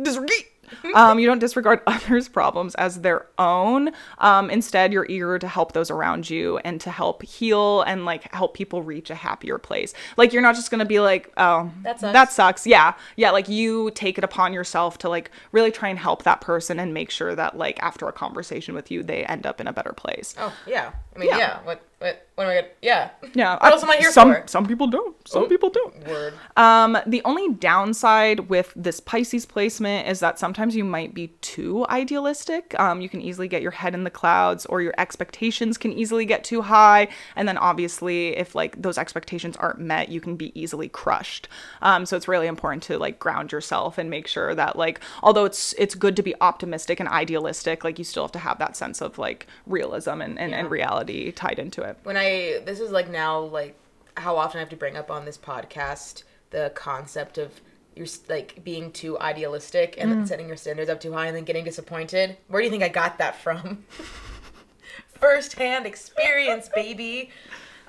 [0.02, 0.30] Disregard.
[0.94, 3.90] um, you don't disregard others' problems as their own.
[4.18, 8.32] Um, instead, you're eager to help those around you and to help heal and like
[8.34, 9.94] help people reach a happier place.
[10.16, 12.12] Like you're not just gonna be like, oh, That sucks.
[12.12, 12.66] that sucks.
[12.66, 12.94] Yeah.
[13.16, 13.30] Yeah.
[13.30, 16.92] Like you take it upon yourself to like really try and help that person and
[16.94, 19.92] make sure that like after a conversation with you, they end up in a better
[19.92, 20.34] place.
[20.38, 21.38] Oh yeah, I mean Yeah.
[21.38, 21.58] yeah.
[21.64, 22.66] What what what am I gonna?
[22.82, 23.10] Yeah.
[23.34, 23.52] Yeah.
[23.54, 24.42] What else am I here some, for?
[24.46, 25.16] Some people don't.
[25.26, 26.06] Some people don't.
[26.06, 26.34] Word.
[26.56, 31.86] Um, the only downside with this Pisces placement is that sometimes you might be too
[31.88, 32.78] idealistic.
[32.78, 36.24] Um, you can easily get your head in the clouds, or your expectations can easily
[36.24, 37.08] get too high.
[37.36, 41.48] And then obviously, if like those expectations aren't met, you can be easily crushed.
[41.82, 45.44] Um, so it's really important to like ground yourself and make sure that like, although
[45.44, 48.76] it's it's good to be optimistic and idealistic, like you still have to have that
[48.76, 51.93] sense of like realism and, and, and reality tied into it.
[52.02, 53.76] When I this is like now like
[54.16, 57.60] how often I have to bring up on this podcast the concept of
[57.96, 60.14] you're like being too idealistic and Mm.
[60.16, 62.36] then setting your standards up too high and then getting disappointed.
[62.48, 63.84] Where do you think I got that from?
[65.20, 67.30] First hand experience, baby.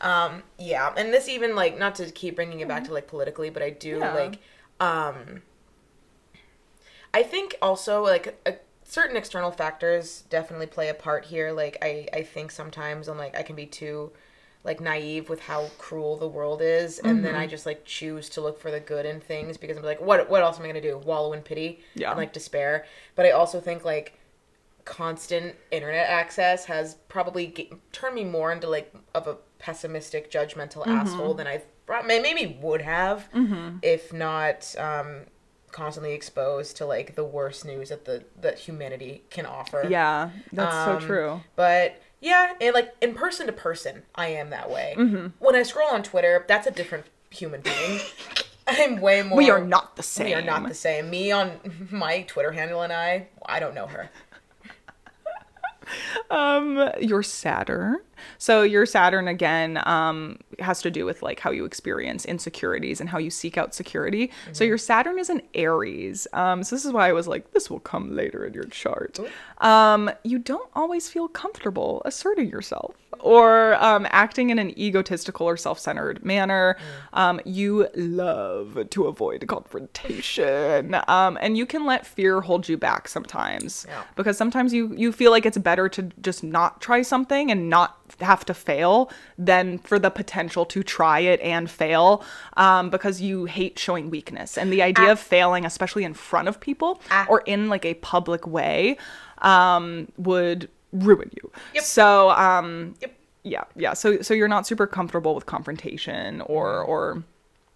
[0.02, 3.50] Um, yeah, and this even like not to keep bringing it back to like politically,
[3.50, 4.13] but I do Yeah.
[4.13, 4.39] like
[4.80, 5.41] um
[7.13, 11.52] I think also like a, certain external factors definitely play a part here.
[11.52, 14.13] Like I I think sometimes I'm like I can be too
[14.63, 17.41] like naive with how cruel the world is, and then Mm-hmm.
[17.41, 20.30] I just like choose to look for the good in things because I'm like, what
[20.30, 20.98] what else am I gonna do?
[20.98, 22.12] Wallow in pity Yeah.
[22.12, 22.86] and like despair.
[23.15, 24.19] But I also think like
[24.86, 30.86] constant internet access has probably g- turned me more into like of a pessimistic, judgmental
[30.86, 30.91] Mm-hmm.
[30.91, 31.62] asshole than I
[32.06, 33.30] maybe would have
[33.84, 35.21] if not um,
[35.75, 39.85] constantly exposed to like the worst news that the that humanity can offer.
[39.89, 41.41] Yeah, that's Um, so true.
[41.57, 44.95] But yeah, and like in person to person, I am that way.
[44.97, 45.27] Mm-hmm.
[45.39, 47.99] When I scroll on Twitter, that's a different human being.
[48.67, 49.38] I'm way more.
[49.38, 50.27] We are not the same.
[50.27, 51.09] We are not the same.
[51.09, 54.09] Me on my Twitter handle and I, I don't know her.
[56.31, 57.97] um, you're saturn
[58.38, 63.09] so your saturn again um has to do with like how you experience insecurities and
[63.09, 64.31] how you seek out security.
[64.53, 66.27] So your saturn is in aries.
[66.33, 69.19] Um so this is why i was like this will come later in your chart.
[69.59, 75.58] Um you don't always feel comfortable asserting yourself or um, acting in an egotistical or
[75.58, 76.78] self-centered manner
[77.13, 80.95] um, you love to avoid confrontation.
[81.08, 84.04] Um, and you can let fear hold you back sometimes Yeah.
[84.15, 87.97] because sometimes you you feel like it's better to just not try something and not
[88.21, 92.23] have to fail than for the potential to try it and fail
[92.58, 94.58] um, because you hate showing weakness.
[94.58, 98.45] And the idea of failing especially in front of people or in like a public
[98.47, 98.97] way
[99.39, 100.69] um, would
[101.03, 101.51] ruin you.
[101.73, 101.84] Yep.
[101.84, 103.13] So um Yep.
[103.43, 103.93] yeah, yeah.
[103.93, 107.23] So so you're not super comfortable with confrontation or or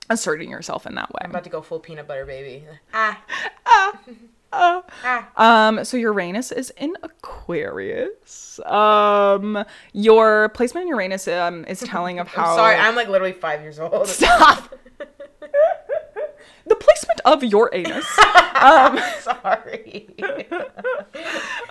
[0.10, 1.20] asserting yourself in that way.
[1.24, 2.64] I'm about to go full peanut butter baby.
[2.94, 3.22] Ah.
[3.66, 3.92] Uh,
[4.52, 5.28] Ah.
[5.38, 8.60] um, so Uranus is in Aquarius.
[8.66, 13.34] Um, your placement in Uranus um is telling of how I'm sorry, I'm like literally
[13.34, 14.08] five years old.
[14.08, 14.74] stop.
[16.66, 18.06] the placement of your anus.
[19.22, 20.08] sorry.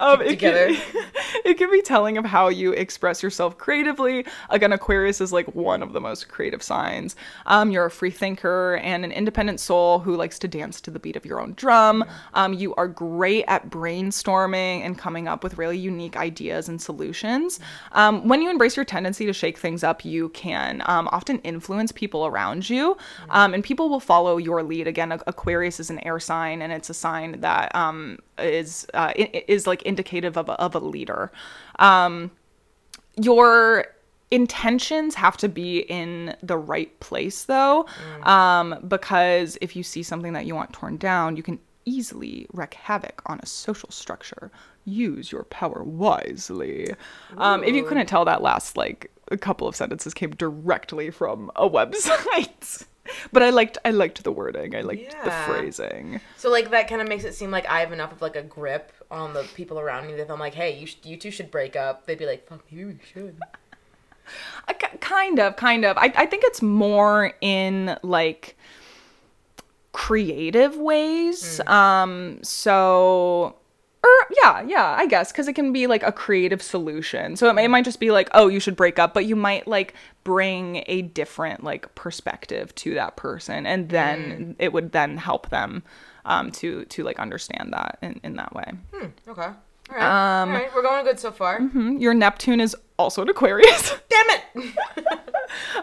[0.01, 0.73] Um, it together.
[0.73, 1.05] Can,
[1.45, 4.25] it can be telling of how you express yourself creatively.
[4.49, 7.17] Again, Aquarius is like one of the most creative signs.
[7.47, 11.01] Um, you're a free thinker and an independent soul who likes to dance to the
[11.01, 12.05] beat of your own drum.
[12.35, 17.59] Um, you are great at brainstorming and coming up with really unique ideas and solutions.
[17.91, 21.91] Um, when you embrace your tendency to shake things up, you can um, often influence
[21.91, 22.97] people around you,
[23.31, 24.87] um, and people will follow your lead.
[24.87, 29.67] Again, Aquarius is an air sign, and it's a sign that um, is uh, is
[29.67, 31.31] like indicative of a, of a leader.
[31.79, 32.33] Um,
[33.17, 33.87] your
[34.31, 37.87] intentions have to be in the right place though.
[38.25, 42.75] Um, because if you see something that you want torn down you can easily wreak
[42.75, 44.51] havoc on a social structure.
[44.85, 46.95] Use your power wisely.
[47.39, 51.51] Um, if you couldn't tell that last like a couple of sentences came directly from
[51.57, 52.85] a website
[53.33, 54.75] but i liked i liked the wording.
[54.75, 56.21] I liked the phrasing.
[56.37, 58.43] So like that kind of makes it seem like I have enough of like a
[58.43, 61.51] grip on the people around me that I'm like, hey, you sh- you two should
[61.51, 63.39] break up, they'd be like, fuck, maybe we should.
[65.01, 65.97] Kind of kind of.
[65.97, 68.57] I, I think it's more in like
[69.93, 71.61] creative ways.
[71.67, 73.57] Um so
[74.43, 77.37] yeah yeah i guess because it can be like a creative solution.
[77.37, 79.37] So it, may, it might just be like oh you should break up but you
[79.37, 85.17] might like bring a different like perspective to that person and then it would then
[85.17, 85.83] help them
[86.25, 88.73] um to to like understand that in, in that way.
[88.93, 89.51] Hmm, okay.
[89.91, 90.43] All right.
[90.43, 90.75] Um, All right.
[90.75, 91.61] We're going good so far.
[91.61, 92.01] Mhm.
[92.01, 94.75] your neptune is also an aquarius Damn it.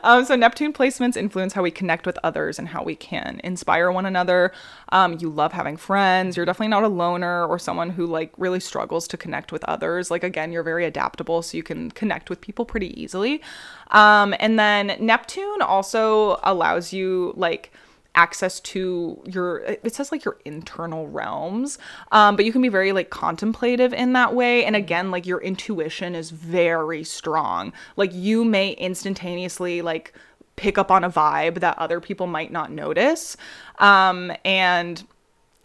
[0.04, 3.91] Um, so Neptune placements influence how we connect with others and how we can inspire
[3.91, 4.52] one another.
[4.89, 6.38] Um, you love having friends.
[6.38, 10.12] You're definitely not a loner or someone who like really struggles to connect with others.
[10.12, 13.41] Like again, you're very adaptable, so you can connect with people pretty easily.
[13.89, 17.72] Um, and then Neptune also allows you like
[18.15, 21.78] access to your it says like your internal realms
[22.12, 24.65] um but you can be very like contemplative in that way.
[24.65, 27.73] And again like your intuition is very strong.
[27.95, 30.13] Like you may instantaneously like
[30.56, 33.36] pick up on a vibe that other people might not notice.
[33.80, 35.04] Um and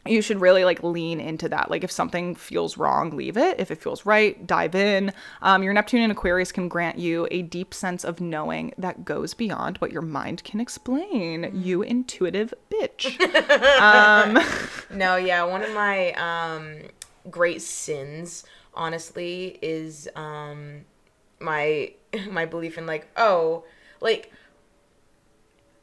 [0.07, 1.71] you should really like lean into that.
[1.71, 3.61] Like if something feels wrong leave it.
[3.61, 5.13] If it feels right dive in.
[5.43, 9.35] Um, your neptune and aquarius can grant you a deep sense of knowing that goes
[9.35, 13.19] beyond what your mind can explain you intuitive bitch.
[14.91, 16.79] No, yeah, one of my um
[17.31, 20.85] great sins, honestly, is um
[21.41, 21.93] my
[22.31, 23.65] my belief in like, oh,
[24.01, 24.33] like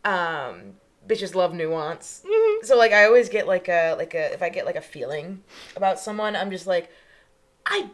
[0.03, 0.75] um
[1.07, 2.23] bitches love nuance.
[2.57, 2.65] Mm-hmm.
[2.65, 5.43] So like I always get like a like a if I get like a feeling
[5.75, 6.91] about someone, I'm just like
[7.65, 7.89] I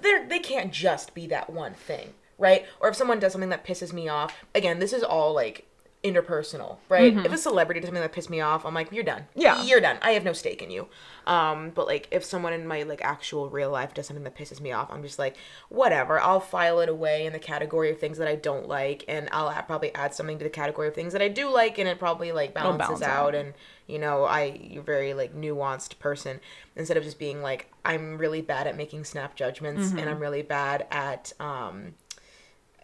[0.00, 2.66] they're they can't just be that one thing, right?
[2.80, 5.66] Or if someone does something that pisses me off, again, this is all like
[6.12, 7.16] interpersonal, right?
[7.16, 9.24] If a celebrity does something that pissed me off, I'm like, you're done.
[9.34, 9.62] Yeah.
[9.62, 9.98] You're done.
[10.02, 10.88] I have no stake in you.
[11.26, 14.60] Um, but like if someone in my like actual real life does something that pisses
[14.60, 15.36] me off, I'm just like,
[15.68, 16.20] whatever.
[16.20, 19.50] I'll file it away in the category of things that I don't like, and I'll
[19.50, 21.98] ha- probably add something to the category of things that I do like, and it
[21.98, 23.34] probably like balances balance out out.
[23.34, 23.54] and
[23.88, 26.40] you know i you're very like nuanced person
[26.74, 30.42] instead of just being like i'm really bad at making snap judgments and i'm really
[30.42, 31.94] bad at um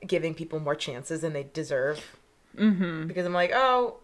[0.06, 2.16] giving people more chances than they deserve
[2.56, 3.06] mm-hmm.
[3.06, 3.96] because i'm like oh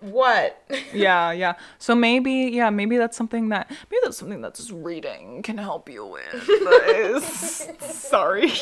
[0.00, 0.62] what
[0.94, 5.42] yeah yeah so maybe yeah maybe that's something that maybe that's something that just reading
[5.42, 7.22] can help you with
[7.80, 8.52] sorry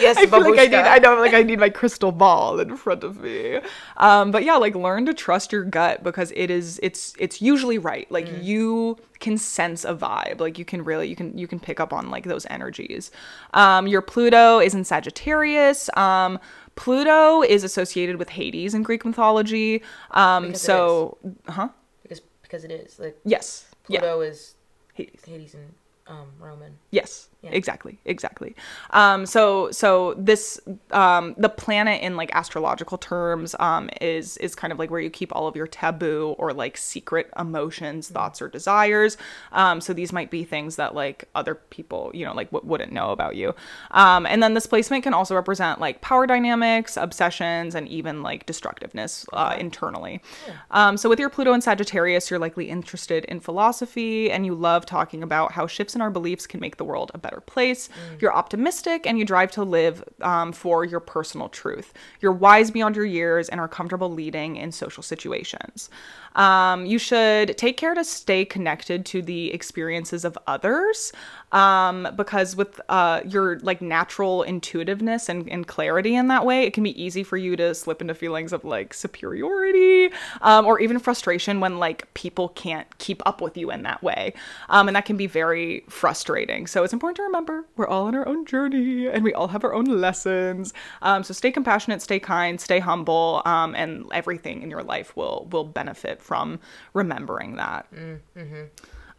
[0.00, 0.74] yes I feel like I need.
[0.74, 3.60] I know like I need my crystal ball in front of me.
[3.96, 7.78] Um but yeah, like learn to trust your gut because it is it's it's usually
[7.78, 8.10] right.
[8.10, 10.40] Like you can sense a vibe.
[10.40, 13.10] Like you can really you can you can pick up on like those energies.
[13.54, 15.94] Um your Pluto is in Sagittarius.
[15.96, 16.38] Um
[16.74, 19.82] Pluto is associated with Hades in Greek mythology.
[20.10, 21.68] Um Because so huh?
[22.02, 23.66] because because it is like Yes.
[23.88, 24.00] Yeah.
[24.00, 24.54] pluto is
[24.94, 25.20] Hades.
[25.26, 25.74] hades and
[26.06, 27.50] um roman Yes, Yeah.
[27.52, 28.54] exactly, exactly.
[28.90, 30.60] Um, so so this
[30.92, 35.10] um, the planet in like astrological terms um, is is kind of like where you
[35.10, 39.16] keep all of your taboo or like secret emotions, thoughts, or desires.
[39.50, 42.92] Um, so these might be things that like other people you know like w- wouldn't
[42.92, 43.54] know about you.
[43.90, 48.46] Um, and then this placement can also represent like power dynamics, obsessions, and even like
[48.46, 50.20] destructiveness uh, internally.
[50.70, 54.86] Um, so with your Pluto and Sagittarius, you're likely interested in philosophy and you love
[54.86, 57.88] talking about how shifts in our beliefs can make the world a better place.
[58.20, 61.92] You're optimistic and you drive to live um, for your personal truth.
[62.20, 65.90] You're wise beyond your years and are comfortable leading in social situations.
[66.34, 71.12] Um, you should take care to stay connected to the experiences of others
[71.52, 76.72] um, because with uh, your like natural intuitiveness and, and clarity in that way, it
[76.72, 80.10] can be easy for you to slip into feelings of like superiority
[80.40, 84.32] um, or even frustration when like people can't keep up with you in that way.
[84.70, 86.66] Um, and that can be very frustrating.
[86.66, 89.64] So it's important to remember we're all on our own journey and we all have
[89.64, 90.72] our own lessons.
[91.02, 95.46] Um, so stay compassionate, stay kind, stay humble, um, and everything in your life will
[95.50, 96.60] will benefit from
[96.94, 97.86] remembering that.
[97.92, 98.62] Mm, mm-hmm.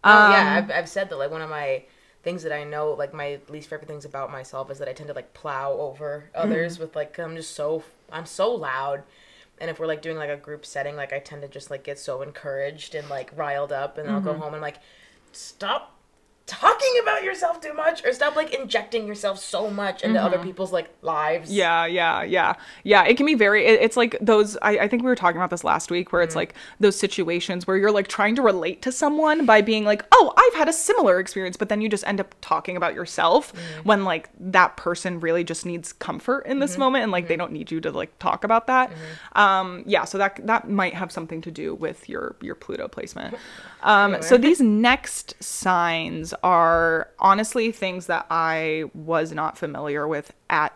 [0.03, 1.83] Oh yeah, um, I've, I've said that like one of my
[2.23, 5.09] things that I know, like my least favorite things about myself is that I tend
[5.09, 6.83] to like plow over others mm-hmm.
[6.83, 9.03] with like I'm just so I'm so loud.
[9.59, 11.83] And if we're like doing like a group setting, like I tend to just like
[11.83, 14.41] get so encouraged and like riled up, and then I'll go mm-hmm.
[14.41, 14.77] home and like
[15.31, 15.92] stop
[16.45, 20.47] talking about yourself too much, or stop like injecting yourself so much into other mm-hmm.
[20.47, 21.51] people's like lives.
[21.51, 23.05] Yeah, yeah, yeah, yeah.
[23.05, 23.65] It can be very.
[23.65, 24.57] It, it's like those.
[24.61, 26.39] I, I think we were talking about this last week, where it's mm-hmm.
[26.39, 30.33] like those situations where you're like trying to relate to someone by being like, "Oh,
[30.35, 33.87] I've had a similar experience," but then you just end up talking about yourself mm-hmm.
[33.87, 37.53] when like that person really just needs comfort in this moment, and like they don't
[37.53, 38.91] need you to like talk about that.
[39.33, 43.35] Um, yeah, so that that might have something to do with your your Pluto placement.
[43.83, 50.73] Um, so these next signs are honestly things that I was not familiar with at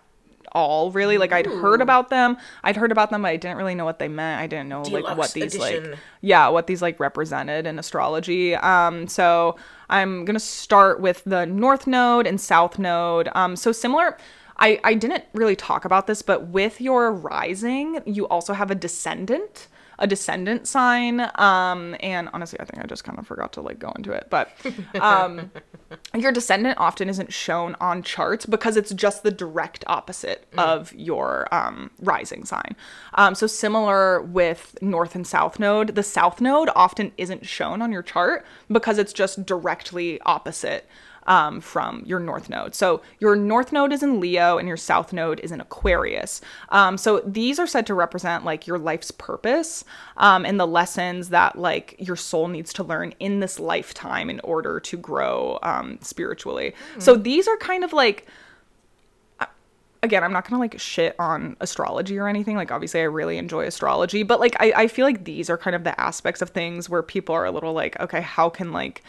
[0.52, 1.18] all really.
[1.18, 2.38] Like i'd heard about them.
[2.64, 4.42] I'd heard about them but i didn't really know what they meant.
[4.42, 8.56] I didn't know like what Deluxe these like yeah what these like represented in astrology.
[8.56, 9.56] Um so
[9.90, 13.30] i'm gonna start with the north node and south node.
[13.36, 14.18] Um so similar
[14.58, 18.76] i i didn't really talk about this but with your rising you also have a
[18.76, 19.68] descendant
[20.00, 23.80] a descendant sign um and honestly i think i just kind of forgot to like
[23.80, 24.52] go into it but
[25.02, 25.52] um
[26.16, 31.54] your descendant often isn't shown on charts because it's just the direct opposite of your
[31.54, 32.76] um, rising sign.
[33.14, 37.92] Um, so similar with north and south node, the south node often isn't shown on
[37.92, 40.88] your chart because it's just directly opposite
[41.28, 42.74] um, from your north node.
[42.74, 46.42] So your north node is in Leo and your south node is in Aquarius.
[46.70, 49.84] Um, so these are said to represent like your life's purpose
[50.18, 54.40] um, and the lessons that like your soul needs to learn in this lifetime in
[54.42, 56.74] order to grow um, spiritually.
[57.00, 58.28] So these are kind of like
[60.04, 62.56] again, I'm not gonna like shit on astrology or anything.
[62.56, 65.76] Like, obviously, I really enjoy astrology, but like, I, I feel like these are kind
[65.76, 69.04] of the aspects of things where people are a little like, okay, how can like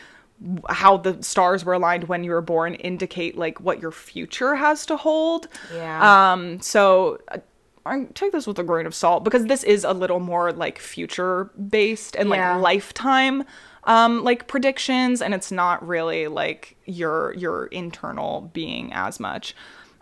[0.69, 4.87] how the stars were aligned when you were born indicate like what your future has
[4.87, 5.49] to hold.
[5.75, 6.33] Yeah.
[6.33, 6.61] Um.
[6.61, 7.19] So.
[7.29, 7.39] uh,
[7.87, 10.79] I take this with a grain of salt because this is a little more like
[10.79, 12.57] future based and Yeah.
[12.57, 13.45] like lifetime
[13.85, 19.55] um like predictions and it's not really like your your internal being as much.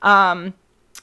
[0.03, 0.55] Um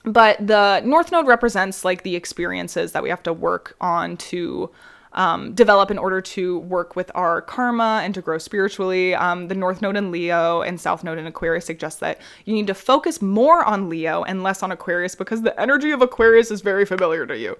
[0.03, 4.69] but the north node represents like the experiences that we have to work on to
[5.13, 9.15] um, develop in order to work with our karma and to grow spiritually.
[9.15, 12.67] Um, the north node in Leo and south node in Aquarius suggests that you need
[12.67, 16.61] to focus more on Leo and less on Aquarius because the energy of Aquarius is
[16.61, 17.57] very familiar to you.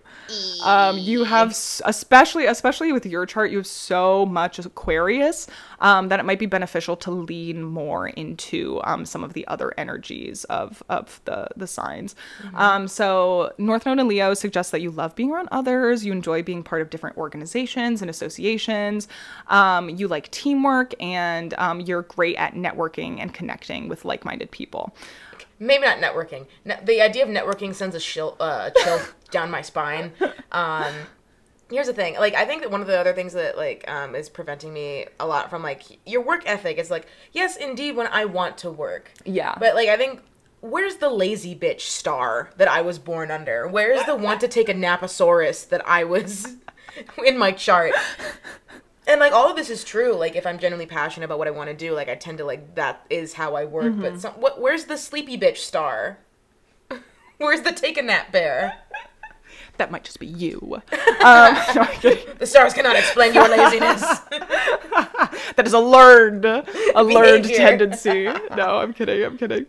[0.64, 1.50] Um, you have,
[1.86, 5.48] especially especially with your chart, you have so much Aquarius
[5.84, 9.72] um, that it might be beneficial to lean more into um, some of the other
[9.78, 12.16] energies of of the the signs.
[12.56, 16.42] Um, so North Node in Leo suggests that you love being around others, you enjoy
[16.42, 19.08] being part of different organizations and associations,
[19.48, 24.50] um, you like teamwork, and um, you're great at networking and connecting with like minded
[24.52, 24.96] people.
[25.60, 26.46] maybe not networking.
[26.66, 29.00] Ne- the idea of networking sends a chill, uh, a chill
[29.32, 30.12] down my spine.
[30.52, 30.94] Um,
[31.74, 32.16] here's the thing.
[32.16, 35.06] Like, I think that one of the other things that like um, is preventing me
[35.20, 38.72] a lot from like your work ethic is like, yes, indeed, when I want to
[38.72, 39.12] work.
[39.26, 39.56] Yeah.
[39.60, 40.22] But like, I think.
[40.62, 43.68] Where's the lazy bitch star that I was born under?
[43.68, 46.56] Where's the want to take a naposaurus that I was
[47.26, 47.92] in my chart?
[49.06, 50.14] And like all of this is true.
[50.14, 52.46] Like if I'm genuinely passionate about what I want to do, like I tend to
[52.46, 54.00] like that is how I work.
[54.00, 56.20] But some, what, where's the sleepy bitch star?
[57.38, 58.78] Where's the take a nap bear?
[59.78, 60.82] That might just be you.
[61.24, 61.86] Um, no,
[62.38, 64.02] The stars cannot explain your laziness.
[65.56, 68.26] that is a learned a learned tendency
[68.58, 69.66] no i'm kidding i'm kidding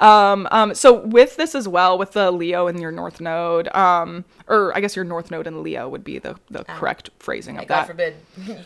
[0.00, 4.24] um um so with this as well with the leo and your north node um
[4.48, 7.66] or i guess your north node and leo would be the the correct phrasing of
[7.66, 8.16] God that forbid.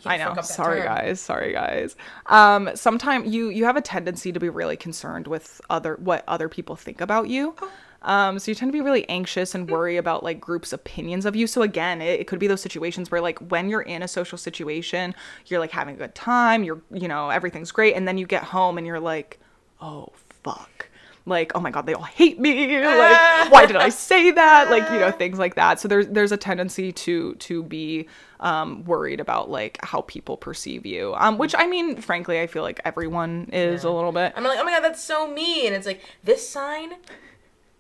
[0.04, 0.24] I know.
[0.30, 0.86] fuck up that Sorry, term.
[0.88, 1.20] guys.
[1.20, 1.96] Sorry, guys.
[2.26, 6.48] Um, sometimes you you have a tendency to be really concerned with other what other
[6.48, 7.54] people think about you.
[7.60, 7.70] Oh.
[8.04, 9.58] Um, so you tend to be really anxious Hmm.
[9.58, 11.46] and worry about like groups' opinions of you.
[11.46, 14.38] So again, it, it could be those situations where like when you're in a social
[14.38, 15.14] situation,
[15.46, 18.44] you're like having a good time, you're you know everything's great, and then you get
[18.44, 19.38] home and you're like,
[19.80, 20.08] oh
[20.42, 20.88] fuck.
[21.24, 22.76] Like, oh my god, they all hate me.
[22.82, 24.70] Like, why did I say that?
[24.70, 25.78] Like, you know, things like that.
[25.78, 28.08] So there's there's a tendency to to be
[28.40, 31.14] um, worried about like how people perceive you.
[31.16, 34.32] Um, which I mean, frankly, I feel like everyone is a little bit.
[34.34, 35.64] I'm like, oh my god, that's so me.
[35.68, 36.94] And it's like, this sign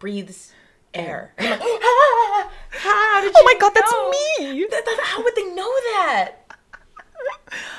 [0.02, 0.52] breathes
[0.92, 1.32] air.
[1.38, 3.92] Like, ah, how did Oh my god, that's
[4.40, 4.66] me.
[4.68, 6.32] Th- th- how would they know that?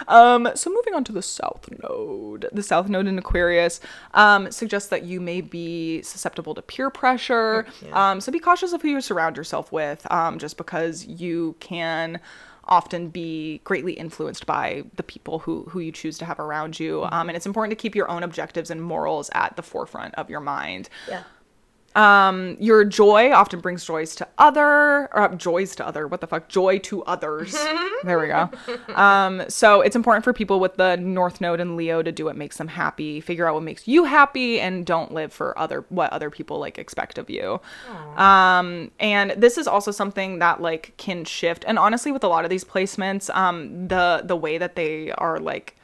[0.08, 2.48] Um, so moving on to the South Node.
[2.52, 3.80] The South Node in Aquarius
[4.14, 7.66] um, suggests that you may be susceptible to peer pressure.
[7.92, 12.20] Um, so be cautious of who you surround yourself with, um, just because you can
[12.66, 17.04] often be greatly influenced by the people who who you choose to have around you.
[17.06, 20.30] Um, and it's important to keep your own objectives and morals at the forefront of
[20.30, 20.90] your mind.
[21.10, 21.24] Yeah.
[21.96, 26.08] Um, your joy often brings joys to other, or uh, joys to other.
[26.08, 26.50] What the fuck?
[26.50, 27.54] Joy to others.
[28.04, 28.50] there we go.
[28.96, 32.36] Um, so it's important for people with the North Node and Leo to do what
[32.36, 36.12] makes them happy, figure out what makes you happy, and don't live for other what
[36.12, 37.62] other people like expect of you.
[38.16, 41.64] Um, and this is also something that like can shift.
[41.68, 45.40] And honestly, with a lot of these placements, um, the the way that they are
[45.40, 45.76] like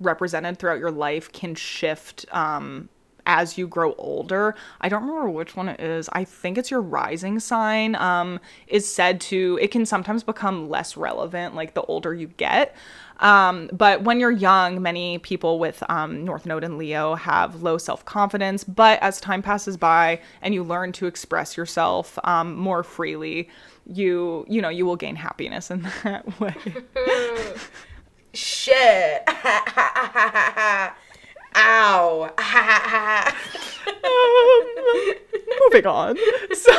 [0.00, 2.88] represented throughout your life can shift um
[3.28, 4.56] as you grow older.
[4.80, 6.08] I don't remember which one it is.
[6.12, 7.94] I think it's your rising sign.
[7.94, 12.74] Um, is said to it can sometimes become less relevant like the older you get.
[13.20, 17.76] Um, but when you're young, many people with um, North Node and Leo have low
[17.76, 18.64] self confidence.
[18.64, 23.48] But as time passes by and you learn to express yourself um, more freely,
[23.86, 26.54] you you know you will gain happiness in that way.
[28.34, 29.28] Shit.
[31.54, 32.32] Ow.
[35.64, 36.16] moving on.
[36.54, 36.72] So,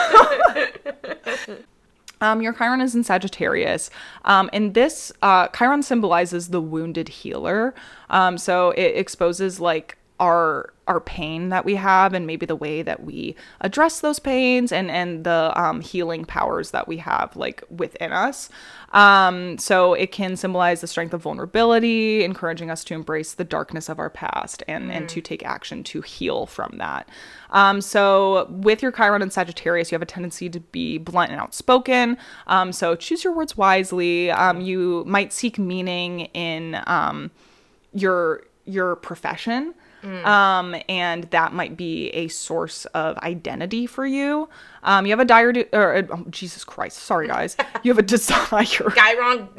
[2.22, 3.90] um, your Chiron is in Sagittarius,
[4.26, 7.74] um, and this uh, Chiron symbolizes the wounded healer.
[8.10, 12.82] Um, so it exposes like our our pain that we have, and maybe the way
[12.82, 17.64] that we address those pains, and and the um, healing powers that we have like
[17.70, 18.50] within us.
[18.92, 23.88] Um, so it can symbolize the strength of vulnerability, encouraging us to embrace the darkness
[23.88, 27.08] of our past and, and to take action to heal from that.
[27.52, 31.40] Um, so with your Chiron and Sagittarius, you have a tendency to be blunt and
[31.40, 32.18] outspoken.
[32.48, 34.32] Um, so choose your words wisely.
[34.32, 37.32] Um, you might seek meaning in um,
[37.94, 39.74] your your profession.
[40.04, 44.50] Um, and that might be a source of identity for you.
[44.84, 47.58] Um, you have a dire, de- or uh, oh, Jesus Christ, sorry guys.
[47.84, 48.64] You have a desire.
[48.66, 49.50] Chiron.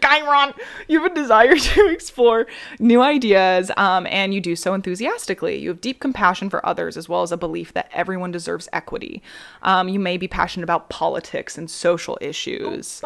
[0.00, 0.54] Chiron.
[0.88, 2.46] You have a desire to explore
[2.78, 5.56] new ideas, um, and you do so enthusiastically.
[5.58, 9.22] You have deep compassion for others, as well as a belief that everyone deserves equity.
[9.62, 13.02] Um, you may be passionate about politics and social issues.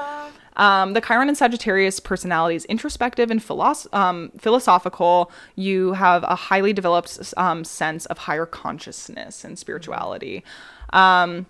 [0.58, 5.30] Um, the Chiron and Sagittarius personality is introspective and philosoph- um, philosophical.
[5.54, 10.44] You have a highly developed um, sense of higher consciousness and spirituality.
[10.92, 11.46] Um,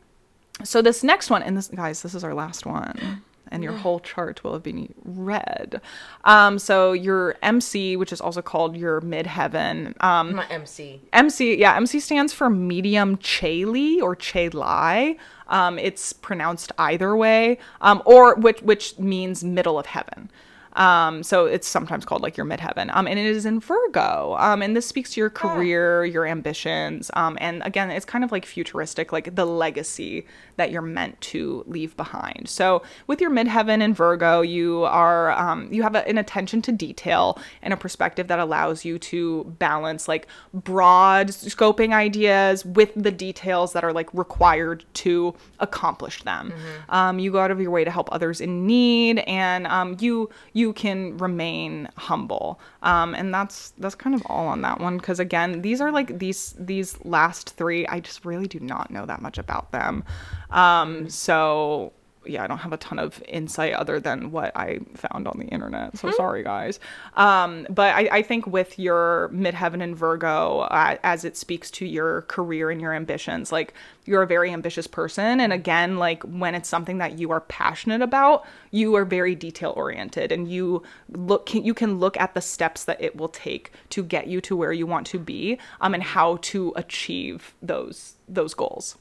[0.62, 3.22] so this next one, and this guys, this is our last one.
[3.50, 5.80] And your whole chart will have been read.
[6.24, 11.00] Um, so your MC, which is also called your midheaven, um, My MC.
[11.14, 15.16] MC, yeah, MC stands for medium Cheli or Chelai.
[15.48, 20.30] Um, it's pronounced either way, um, or which which means middle of heaven.
[20.78, 22.90] Um, so it's sometimes called like your midheaven.
[22.94, 24.36] Um, and it is in Virgo.
[24.38, 27.10] Um, and this speaks to your career, your ambitions.
[27.14, 30.26] Um, and again, it's kind of like futuristic, like the legacy
[30.56, 32.48] that you're meant to leave behind.
[32.48, 36.72] So with your midheaven in Virgo, you are um, you have a, an attention to
[36.72, 43.10] detail and a perspective that allows you to balance like broad scoping ideas with the
[43.10, 46.52] details that are like required to accomplish them.
[46.88, 50.30] Um, you go out of your way to help others in need, and um, you
[50.52, 52.60] you can remain humble.
[52.82, 56.18] Um, and that's that's kind of all on that one because again, these are like
[56.18, 57.86] these these last three.
[57.86, 60.04] I just really do not know that much about them.
[60.50, 61.92] Um, so
[62.28, 65.46] yeah, I don't have a ton of insight other than what I found on the
[65.46, 65.96] internet.
[65.98, 66.80] So sorry, guys.
[67.16, 71.86] Um, but I, I think with your midheaven and Virgo, uh, as it speaks to
[71.86, 73.74] your career and your ambitions, like
[74.04, 75.40] you're a very ambitious person.
[75.40, 79.72] And again, like when it's something that you are passionate about, you are very detail
[79.76, 83.72] oriented and you look, can, you can look at the steps that it will take
[83.90, 88.14] to get you to where you want to be um, and how to achieve those,
[88.28, 88.96] those goals.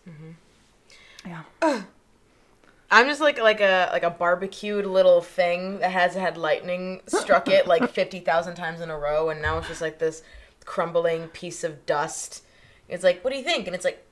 [1.26, 1.84] Yeah.
[2.90, 7.48] I'm just like like a like a barbecued little thing that has had lightning struck
[7.50, 10.24] it like fifty thousand times in a row, and now it's just like this
[10.66, 12.44] crumbling piece of dust.
[12.88, 13.68] It's like, what do you think?
[13.68, 14.06] And it's like,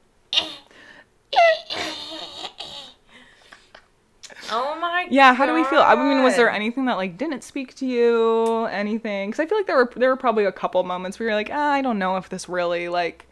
[4.51, 5.07] oh my.
[5.09, 5.79] Yeah, how do we feel?
[5.79, 8.65] I mean, was there anything that like didn't speak to you?
[8.65, 9.29] Anything?
[9.29, 11.49] Because I feel like there were there were probably a couple moments where you're like,
[11.51, 13.27] ah, I don't know if this really like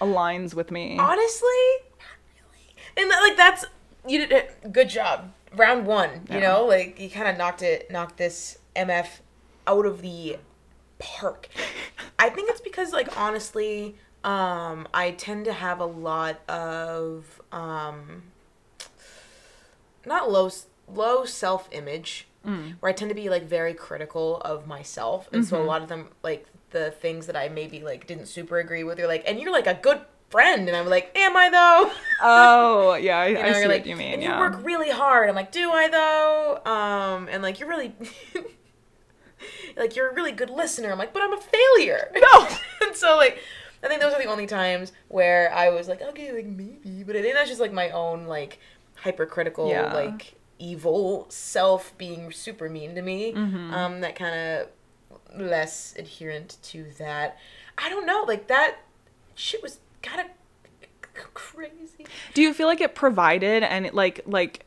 [0.00, 0.98] aligns with me.
[0.98, 1.48] honestly.
[2.96, 3.64] And like that's
[4.06, 5.32] you did a good job.
[5.54, 6.40] Round one, you Yeah.
[6.40, 9.20] know, like you kind of knocked it, knocked this MF
[9.66, 10.36] out of the
[10.98, 11.48] park.
[12.18, 18.24] I think it's because like honestly, um, I tend to have a lot of um,
[20.04, 20.50] not low
[20.88, 22.26] low self image,
[22.80, 25.88] where I tend to be like very critical of myself, and so a lot of
[25.88, 29.40] them like the things that I maybe like didn't super agree with, you're like, and
[29.40, 30.00] you're like a good
[30.30, 31.92] friend, and I'm like, am I though?
[32.22, 34.20] Oh, yeah, I, You know, I see what like, you mean.
[34.22, 34.34] yeah.
[34.34, 35.28] you work really hard.
[35.28, 36.60] I'm like, do I though?
[36.70, 37.94] Um, and like, you're really,
[39.76, 40.90] like, you're a really good listener.
[40.90, 42.10] I'm like, but I'm a failure.
[42.16, 42.48] No.
[42.86, 43.38] and so like,
[43.82, 47.14] I think those are the only times where I was like, okay, like maybe, but
[47.16, 48.58] I think that's just like my own like
[48.96, 49.92] hypercritical, Yeah.
[49.92, 53.32] like evil self being super mean to me.
[53.32, 53.74] Mm-hmm.
[53.74, 54.68] Um, that kind of
[55.38, 57.36] less adherent to that.
[57.78, 58.78] I don't know, like that
[59.34, 62.06] shit was kind of crazy.
[62.34, 64.66] Do you feel like it provided and it like like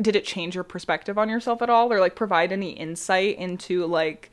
[0.00, 3.86] did it change your perspective on yourself at all or like provide any insight into
[3.86, 4.30] like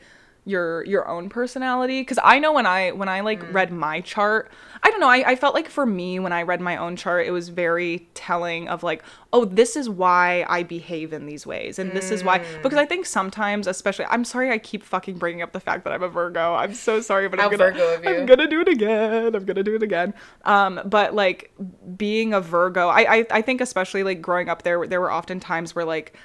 [0.48, 2.02] your your own personality.
[2.02, 4.52] Because i know when i when i like read my chart
[4.84, 7.28] i don't know I, I felt like for me when i read my own chart
[7.28, 11.80] it was very telling of like oh this is why i behave in these ways
[11.80, 15.42] and this is why because i think sometimes especially i'm sorry i keep fucking bringing
[15.42, 16.56] up the fact that i'm a virgo.
[16.56, 19.36] I'm so sorry but i'm gonna Virgo i'm gonna do it again.
[19.36, 20.14] I'm gonna do it again.
[20.46, 21.52] Um but like
[21.98, 25.40] being a virgo i i, I think especially like growing up there there were often
[25.40, 26.18] times where like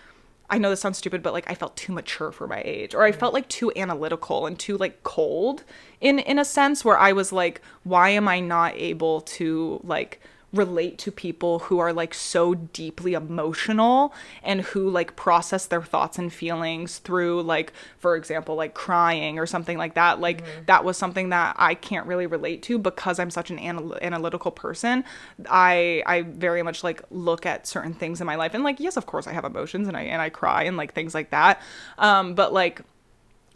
[0.53, 3.05] I know this sounds stupid, but like I felt too mature for my age, or
[3.05, 5.65] I felt like too analytical and too like cold
[6.03, 10.21] in in a sense where I was like, why am I not able to like
[10.53, 16.19] relate to people who are like so deeply emotional and who like process their thoughts
[16.19, 20.21] and feelings through like for example like crying or something like that.
[20.21, 23.97] Like that was something that I can't really relate to because I'm such an anal-
[24.03, 25.05] analytical person.
[25.49, 28.53] I I very much like look at certain things in my life.
[28.53, 30.93] And like yes of course I have emotions and I and I cry and like
[30.93, 31.63] things like that.
[31.99, 32.83] Um but like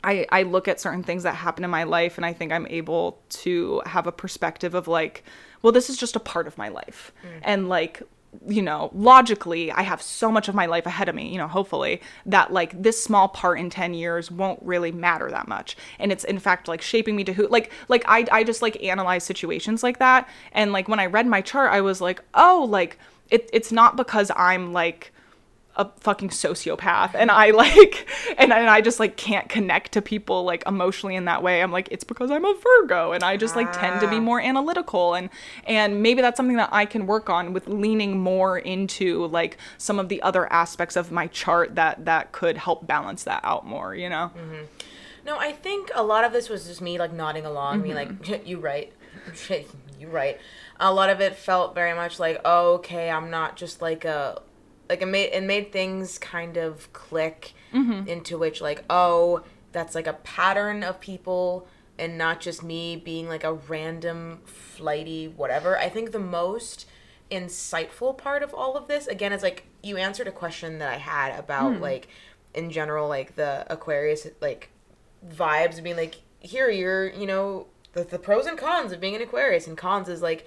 [0.04, 2.66] I, I look at certain things that happen in my life and I think I'm
[2.68, 5.24] able to have a perspective of like,
[5.62, 7.12] well, this is just a part of my life.
[7.42, 8.02] And like,
[8.46, 11.48] you know, logically, I have so much of my life ahead of me, you know,
[11.48, 15.76] hopefully, that like this small part in 10 years won't really matter that much.
[15.98, 18.82] And it's in fact like shaping me to who, like, like I, I just like
[18.82, 20.28] analyze situations like that.
[20.52, 22.98] And like when I read my chart, I was like, oh, like,
[23.30, 25.12] it, it's not because I'm like,
[25.76, 28.08] a fucking sociopath and I like
[28.38, 31.62] and, and I just like can't connect to people like emotionally in that way.
[31.62, 34.20] I'm like it's because I'm a Virgo and I just like tend to be Ah.
[34.20, 35.28] more analytical and
[35.64, 39.98] and maybe that's something that I can work on with leaning more into like some
[39.98, 43.94] of the other aspects of my chart that that could help balance that out more,
[43.94, 44.30] you know.
[45.26, 48.32] No, I think a lot of this was just me like nodding along, me Mm-hmm.
[48.32, 48.92] like, you right,
[50.00, 50.38] you right.
[50.78, 54.40] A lot of it felt very much like, oh, okay, I'm not just like a,
[54.88, 58.08] like it made it made things kind of click Mm-hmm.
[58.08, 61.66] into which like, oh, that's like a pattern of people
[61.98, 65.76] and not just me being like a random flighty whatever.
[65.76, 66.86] I think the most
[67.30, 70.96] insightful part of all of this again is like you answered a question that I
[70.98, 72.08] had about like
[72.54, 74.70] in general like the Aquarius like
[75.28, 79.16] vibes of being like here you're you know the, the pros and cons of being
[79.16, 80.46] an aquarius and cons is like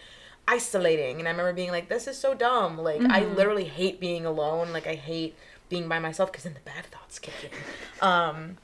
[0.50, 2.78] isolating and i remember being like this is so dumb.
[2.78, 4.74] Like i literally hate being alone.
[4.74, 5.36] Like i hate
[5.70, 7.50] being by myself because then the bad thoughts kick in.
[8.08, 8.58] Um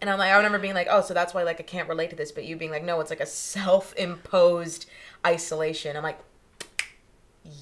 [0.00, 2.10] and i'm like i remember being like oh so that's why like i can't relate
[2.10, 2.30] to this.
[2.32, 4.86] But you being like no it's like a self-imposed
[5.26, 5.96] isolation.
[5.96, 6.18] I'm like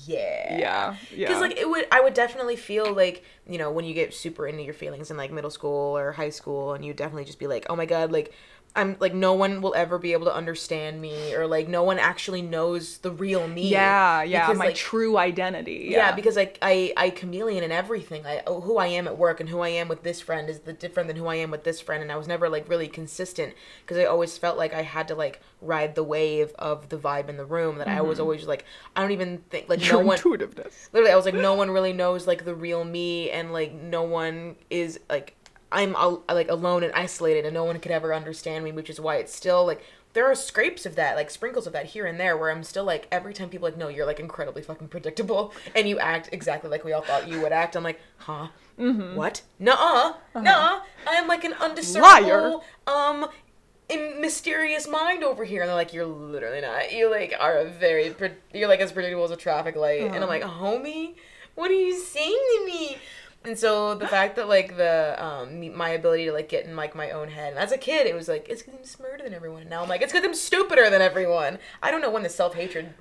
[0.07, 0.59] yeah.
[0.59, 0.97] Yeah.
[1.15, 1.29] Yeah.
[1.29, 4.47] because like it would i would definitely feel like you know when you get super
[4.47, 7.47] into your feelings in like middle school or high school and you definitely just be
[7.47, 8.33] like oh my god like
[8.77, 11.99] i'm like no one will ever be able to understand me or like no one
[11.99, 15.89] actually knows the real me yeah, yeah, Because, my like, true identity.
[15.91, 18.27] yeah, because like I I chameleon in everything.
[18.27, 20.61] I oh, who I am at work and who I am with this friend is
[20.61, 22.89] the different than who I am with this friend, and I was never like really
[22.89, 26.99] consistent because I always felt like I had to like ride the wave of the
[26.99, 27.79] vibe in the room.
[27.79, 28.23] That I was mm-hmm.
[28.23, 28.65] always like
[28.95, 30.91] I don't even think like your no one intuitiveness.
[30.93, 34.03] literally I was like no one really knows like the real me and like no
[34.03, 35.37] one is like
[35.75, 39.01] I'm al- like alone and isolated and no one could ever understand me, which is
[39.01, 39.83] why it's still like
[40.15, 42.85] there are scrapes of that, like sprinkles of that here and there, where I'm still
[42.85, 46.71] like every time people like, no, you're like incredibly fucking predictable, and you act exactly
[46.71, 47.77] like we all thought you would act.
[47.77, 48.49] I'm like, huh,
[48.79, 49.17] mm-hmm.
[49.17, 49.43] what?
[49.59, 50.41] Nuh-uh, uh-huh.
[50.41, 50.81] nuh-uh.
[51.09, 53.27] I am like an undiscernible, um,
[53.89, 56.93] in mysterious mind over here, and they're like, you're literally not.
[56.93, 60.15] You like are a very, pre- you're like as predictable as a traffic light, and
[60.15, 60.29] I'm uh-huh.
[60.29, 61.15] like, homie,
[61.57, 62.99] what are you saying to me?
[63.45, 66.95] And so the fact that like the um my ability to like get in like
[66.95, 67.51] my own head.
[67.51, 69.63] And as a kid, it was like it's because I'm smarter than everyone.
[69.63, 71.59] And now I'm like it's because I'm stupider than everyone.
[71.83, 72.95] I don't know when the self hatred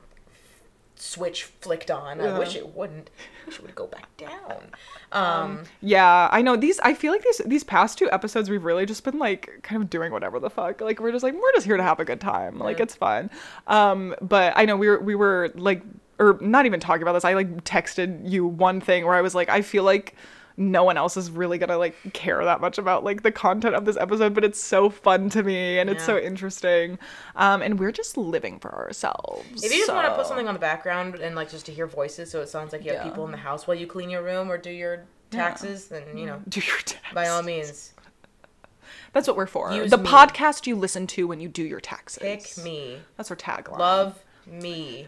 [0.96, 2.22] switch flicked on.
[2.22, 3.10] I wish it wouldn't.
[3.42, 4.72] I wish it would go back down.
[5.12, 6.80] Um, Yeah, I know these.
[6.80, 9.90] I feel like these these past two episodes we've really just been like kind of
[9.90, 10.82] doing whatever the fuck.
[10.82, 12.58] Like we're just like we're just here to have a good time.
[12.60, 13.30] Like it's fun.
[13.68, 15.84] Um, but I know we were we were like
[16.20, 17.26] or not even talking about this.
[17.26, 20.16] I like texted you one thing where I was like I feel like
[20.56, 23.86] no one else is really gonna like care that much about like the content of
[23.86, 27.00] this episode, but it's so fun to me and it's so interesting.
[27.36, 29.64] Um, and we're just living for ourselves.
[29.64, 31.88] if you just want to put something on the background and like just to hear
[31.88, 34.24] voices, so it sounds like you have people in the house while you clean your
[34.24, 37.14] room or do your taxes, then you know, do your taxes.
[37.14, 37.94] by all means,
[39.14, 39.72] That's what we're for.
[39.74, 40.10] Use the me.
[40.10, 42.22] podcast you listen to when you do your taxes.
[42.22, 43.00] pick me.
[43.18, 43.80] That's our tagline.
[43.80, 45.08] Love me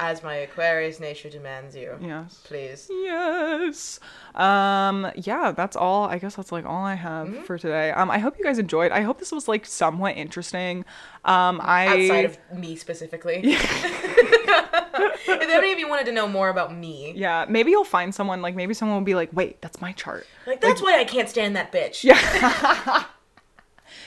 [0.00, 1.94] as my Aquarius nature demands you.
[2.00, 2.40] Yes.
[2.44, 2.88] Please.
[2.90, 4.00] Yes.
[4.34, 6.08] Um yeah, that's all.
[6.08, 7.42] I guess that's like all I have Mm-hmm.
[7.42, 7.90] for today.
[7.92, 8.90] Um I hope you guys enjoyed.
[8.92, 10.84] I hope this was like somewhat interesting.
[11.24, 13.40] Um I Outside of me specifically.
[14.92, 18.40] if any of you wanted to know more about me, Yeah, maybe you'll find someone
[18.42, 21.28] like maybe someone will be like, "Wait, that's my chart." like that's why I can't
[21.28, 22.02] stand that bitch.
[22.04, 23.04] Yeah.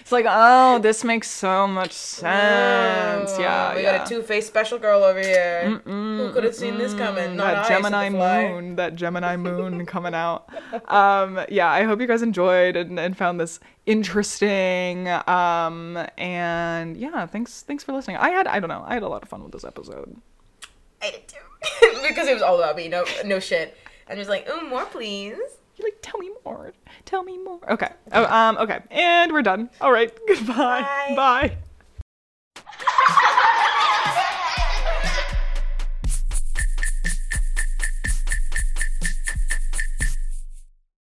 [0.03, 3.99] It's like, "Oh, this makes so much sense." Oh, yeah, we yeah.
[3.99, 5.81] got a two-faced special girl over here.
[5.85, 7.37] Who could have seen this coming?
[7.37, 10.49] Not I, that Gemini moon, that Gemini moon coming out.
[10.89, 15.07] Um, yeah, I hope you guys enjoyed and, and found this interesting.
[15.07, 18.17] Um, and yeah, thanks thanks for listening.
[18.17, 20.17] I had I don't know, I had a lot of fun with this episode.
[21.01, 21.37] I did too.
[22.09, 22.89] because it was all about me.
[22.89, 23.77] No, no shit.
[24.09, 25.37] And just like, oh, more please.
[25.75, 26.73] You're like, tell me more.
[27.05, 27.59] Tell me more.
[27.71, 27.89] Okay.
[28.11, 28.79] Oh, um, okay.
[28.91, 29.69] And we're done.
[29.81, 30.11] All right.
[30.27, 30.81] Goodbye.
[31.15, 31.57] Bye.
[32.55, 33.23] Bye.